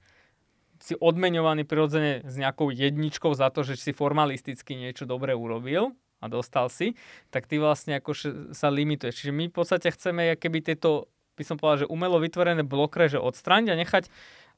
si 0.79 0.95
odmeňovaný 0.99 1.67
prirodzene 1.67 2.23
s 2.27 2.35
nejakou 2.38 2.71
jedničkou 2.71 3.35
za 3.35 3.51
to, 3.51 3.67
že 3.67 3.79
si 3.79 3.91
formalisticky 3.95 4.79
niečo 4.79 5.05
dobre 5.05 5.35
urobil 5.35 5.95
a 6.19 6.27
dostal 6.27 6.67
si, 6.71 6.99
tak 7.31 7.47
ty 7.47 7.62
vlastne 7.62 7.99
ako 7.99 8.14
sa 8.51 8.69
limituješ. 8.71 9.23
Čiže 9.23 9.33
my 9.35 9.45
v 9.51 9.55
podstate 9.55 9.91
chceme 9.95 10.35
keby 10.35 10.62
tieto 10.62 11.11
by 11.38 11.47
som 11.47 11.55
povedal, 11.55 11.87
že 11.87 11.93
umelo 11.95 12.19
vytvorené 12.19 12.67
blokre, 12.67 13.07
že 13.07 13.23
odstrániť 13.23 13.71
a 13.71 13.81
nechať 13.81 14.05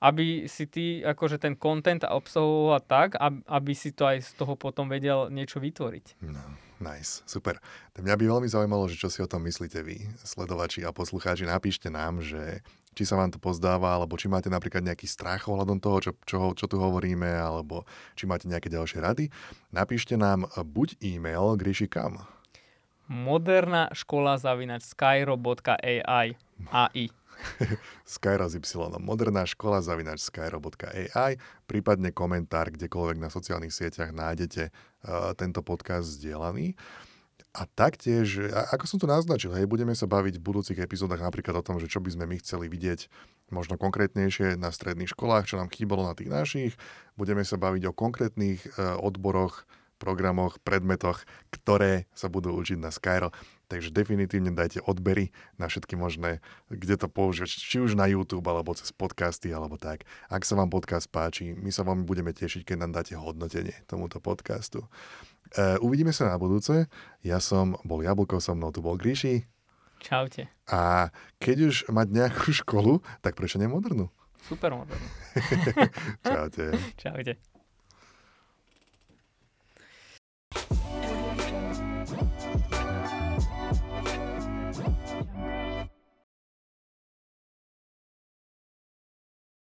aby 0.00 0.48
si 0.48 0.64
ty 0.64 1.04
akože 1.04 1.36
ten 1.36 1.54
content 1.60 2.00
obsahoval 2.08 2.80
tak, 2.80 3.20
aby 3.44 3.72
si 3.76 3.92
to 3.92 4.08
aj 4.08 4.24
z 4.24 4.30
toho 4.32 4.56
potom 4.56 4.88
vedel 4.88 5.28
niečo 5.28 5.60
vytvoriť. 5.60 6.24
No, 6.24 6.40
nice, 6.80 7.22
super. 7.28 7.60
Tak 7.94 8.02
mňa 8.02 8.16
by 8.16 8.24
veľmi 8.26 8.48
zaujímalo, 8.48 8.88
že 8.88 8.98
čo 8.98 9.12
si 9.12 9.20
o 9.20 9.28
tom 9.30 9.44
myslíte 9.44 9.80
vy, 9.84 10.10
sledovači 10.24 10.82
a 10.82 10.90
poslucháči. 10.90 11.46
Napíšte 11.46 11.92
nám, 11.92 12.24
že 12.24 12.64
či 12.98 13.06
sa 13.06 13.14
vám 13.14 13.30
to 13.30 13.38
pozdáva, 13.38 13.94
alebo 13.94 14.18
či 14.18 14.26
máte 14.26 14.50
napríklad 14.50 14.82
nejaký 14.82 15.06
strach 15.06 15.46
ohľadom 15.46 15.78
toho, 15.78 16.10
čo, 16.10 16.12
čo, 16.26 16.38
čo 16.58 16.66
tu 16.66 16.76
hovoríme, 16.82 17.28
alebo 17.28 17.86
či 18.18 18.26
máte 18.26 18.50
nejaké 18.50 18.66
ďalšie 18.66 18.98
rady. 18.98 19.24
Napíšte 19.70 20.18
nám 20.18 20.50
buď 20.50 20.98
e-mail, 20.98 21.54
Gríši 21.54 21.86
kam? 21.86 22.26
Moderná 23.10 23.90
škola 23.90 24.38
zavinač 24.38 24.86
skyro.ai 24.90 26.02
AI. 26.70 27.04
Skyro 28.16 28.46
s 28.48 28.56
Y. 28.56 28.96
Moderná 29.00 29.44
škola 29.46 29.80
zavinač 29.80 30.24
skyro.ai, 30.24 31.38
prípadne 31.64 32.10
komentár 32.10 32.72
kdekoľvek 32.72 33.18
na 33.18 33.28
sociálnych 33.32 33.74
sieťach 33.74 34.12
nájdete 34.14 34.70
uh, 34.70 35.32
tento 35.36 35.60
podcast 35.60 36.06
zdieľaný. 36.20 36.76
A 37.50 37.66
taktiež, 37.66 38.46
ako 38.70 38.84
som 38.86 39.02
tu 39.02 39.10
naznačil, 39.10 39.50
hej, 39.50 39.66
budeme 39.66 39.90
sa 39.90 40.06
baviť 40.06 40.38
v 40.38 40.46
budúcich 40.46 40.78
epizódach 40.78 41.18
napríklad 41.18 41.58
o 41.58 41.66
tom, 41.66 41.82
že 41.82 41.90
čo 41.90 41.98
by 41.98 42.14
sme 42.14 42.30
my 42.30 42.38
chceli 42.38 42.70
vidieť 42.70 43.10
možno 43.50 43.74
konkrétnejšie 43.74 44.54
na 44.54 44.70
stredných 44.70 45.10
školách, 45.10 45.50
čo 45.50 45.58
nám 45.58 45.66
chýbalo 45.74 46.06
na 46.06 46.14
tých 46.14 46.30
našich. 46.30 46.72
Budeme 47.18 47.42
sa 47.42 47.58
baviť 47.58 47.90
o 47.90 47.96
konkrétnych 47.96 48.62
uh, 48.78 49.02
odboroch, 49.02 49.66
programoch, 50.00 50.56
predmetoch, 50.64 51.28
ktoré 51.52 52.08
sa 52.16 52.32
budú 52.32 52.56
učiť 52.56 52.80
na 52.80 52.88
Skyro. 52.88 53.28
Takže 53.70 53.94
definitívne 53.94 54.50
dajte 54.50 54.82
odbery 54.82 55.30
na 55.54 55.70
všetky 55.70 55.94
možné, 55.94 56.42
kde 56.72 56.98
to 56.98 57.06
používať, 57.06 57.54
či 57.54 57.78
už 57.78 57.94
na 57.94 58.10
YouTube, 58.10 58.42
alebo 58.48 58.74
cez 58.74 58.90
podcasty, 58.90 59.54
alebo 59.54 59.78
tak. 59.78 60.08
Ak 60.26 60.42
sa 60.42 60.58
vám 60.58 60.72
podcast 60.72 61.06
páči, 61.06 61.54
my 61.54 61.70
sa 61.70 61.86
vám 61.86 62.02
budeme 62.02 62.34
tešiť, 62.34 62.66
keď 62.66 62.76
nám 62.82 62.98
dáte 62.98 63.14
hodnotenie 63.14 63.76
tomuto 63.86 64.18
podcastu. 64.18 64.90
E, 65.54 65.78
uvidíme 65.78 66.10
sa 66.10 66.26
na 66.26 66.34
budúce. 66.34 66.90
Ja 67.22 67.38
som 67.38 67.78
bol 67.86 68.02
Jablko, 68.02 68.42
so 68.42 68.58
mnou 68.58 68.74
tu 68.74 68.82
bol 68.82 68.98
Gríši. 68.98 69.46
Čaute. 70.00 70.48
A 70.66 71.12
keď 71.38 71.70
už 71.70 71.76
mať 71.92 72.08
nejakú 72.10 72.50
školu, 72.50 73.04
tak 73.20 73.36
prečo 73.36 73.60
nemodernú? 73.60 74.08
Super 74.48 74.72
modernú. 74.72 75.08
Čaute. 76.26 76.74
Čaute. 77.02 77.32